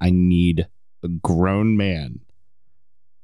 I 0.00 0.08
need 0.10 0.66
a 1.04 1.08
grown 1.08 1.76
man 1.76 2.20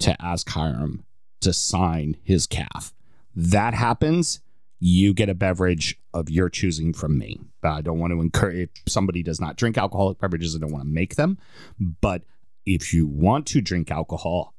to 0.00 0.14
ask 0.22 0.46
Hiram 0.50 1.04
to 1.42 1.52
sign 1.52 2.16
his 2.22 2.46
calf. 2.46 2.92
That 3.34 3.74
happens, 3.74 4.40
you 4.80 5.14
get 5.14 5.28
a 5.28 5.34
beverage 5.34 5.98
of 6.12 6.28
your 6.28 6.48
choosing 6.48 6.92
from 6.92 7.18
me. 7.18 7.40
I 7.62 7.80
don't 7.80 7.98
want 7.98 8.12
to 8.12 8.20
encourage 8.20 8.70
if 8.84 8.92
somebody 8.92 9.22
does 9.22 9.40
not 9.40 9.56
drink 9.56 9.78
alcoholic 9.78 10.18
beverages, 10.18 10.56
I 10.56 10.58
don't 10.58 10.72
want 10.72 10.84
to 10.84 10.90
make 10.90 11.14
them. 11.14 11.38
But 11.78 12.22
if 12.66 12.92
you 12.92 13.06
want 13.06 13.46
to 13.48 13.60
drink 13.60 13.90
alcohol, 13.90 14.54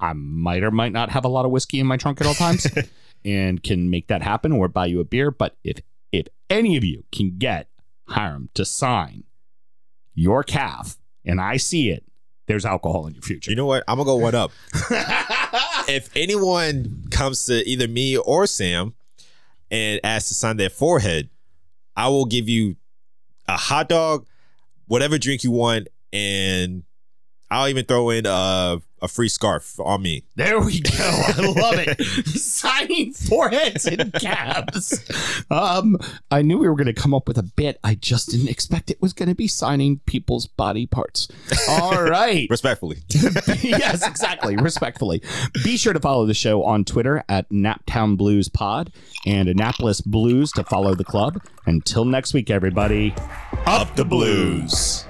I 0.00 0.12
might 0.14 0.62
or 0.62 0.70
might 0.70 0.92
not 0.92 1.10
have 1.10 1.24
a 1.24 1.28
lot 1.28 1.44
of 1.44 1.50
whiskey 1.50 1.80
in 1.80 1.86
my 1.86 1.96
trunk 1.96 2.20
at 2.20 2.26
all 2.26 2.34
times 2.34 2.66
and 3.24 3.62
can 3.62 3.90
make 3.90 4.08
that 4.08 4.22
happen 4.22 4.52
or 4.52 4.68
buy 4.68 4.86
you 4.86 5.00
a 5.00 5.04
beer. 5.04 5.30
But 5.30 5.56
if 5.64 5.80
if 6.12 6.26
any 6.48 6.76
of 6.76 6.84
you 6.84 7.04
can 7.12 7.36
get 7.38 7.68
Hiram 8.08 8.50
to 8.54 8.64
sign 8.64 9.24
your 10.14 10.42
calf 10.42 10.98
and 11.24 11.40
I 11.40 11.56
see 11.56 11.90
it, 11.90 12.04
there's 12.46 12.64
alcohol 12.64 13.06
in 13.06 13.14
your 13.14 13.22
future. 13.22 13.50
You 13.50 13.56
know 13.56 13.66
what? 13.66 13.84
I'm 13.88 13.96
gonna 13.96 14.06
go 14.06 14.16
one 14.16 14.34
up. 14.34 14.52
if 15.88 16.10
anyone 16.16 17.04
comes 17.10 17.46
to 17.46 17.66
either 17.68 17.88
me 17.88 18.16
or 18.16 18.46
Sam 18.46 18.94
and 19.70 20.00
asks 20.04 20.28
to 20.28 20.34
sign 20.34 20.56
their 20.56 20.70
forehead, 20.70 21.30
I 21.96 22.08
will 22.08 22.26
give 22.26 22.48
you 22.48 22.76
a 23.48 23.56
hot 23.56 23.88
dog, 23.88 24.26
whatever 24.86 25.18
drink 25.18 25.44
you 25.44 25.50
want, 25.50 25.88
and 26.12 26.82
I'll 27.50 27.68
even 27.68 27.84
throw 27.84 28.10
in 28.10 28.26
uh 28.26 28.78
a 29.02 29.08
free 29.08 29.28
scarf 29.28 29.78
on 29.78 30.02
me. 30.02 30.24
There 30.36 30.58
we 30.58 30.80
go. 30.80 30.90
I 30.98 31.34
love 31.56 31.74
it. 31.78 32.02
Signing 32.26 33.12
foreheads 33.12 33.86
and 33.86 34.12
calves. 34.14 35.04
Um, 35.50 35.98
I 36.30 36.42
knew 36.42 36.58
we 36.58 36.68
were 36.68 36.74
going 36.76 36.86
to 36.86 36.94
come 36.94 37.12
up 37.12 37.28
with 37.28 37.36
a 37.36 37.42
bit. 37.42 37.78
I 37.84 37.94
just 37.94 38.30
didn't 38.30 38.48
expect 38.48 38.90
it 38.90 39.00
was 39.02 39.12
going 39.12 39.28
to 39.28 39.34
be 39.34 39.48
signing 39.48 40.00
people's 40.06 40.46
body 40.46 40.86
parts. 40.86 41.28
All 41.68 42.02
right. 42.10 42.48
Respectfully. 42.48 42.98
yes, 43.62 44.06
exactly. 44.06 44.56
Respectfully. 44.56 45.22
Be 45.62 45.76
sure 45.76 45.92
to 45.92 46.00
follow 46.00 46.24
the 46.26 46.34
show 46.34 46.64
on 46.64 46.84
Twitter 46.84 47.22
at 47.28 47.48
Naptown 47.50 48.16
Blues 48.16 48.48
Pod 48.48 48.92
and 49.26 49.48
Annapolis 49.48 50.00
Blues 50.00 50.52
to 50.52 50.64
follow 50.64 50.94
the 50.94 51.04
club. 51.04 51.40
Until 51.66 52.04
next 52.06 52.32
week, 52.32 52.50
everybody, 52.50 53.14
up 53.66 53.94
the 53.94 54.04
blues. 54.04 55.04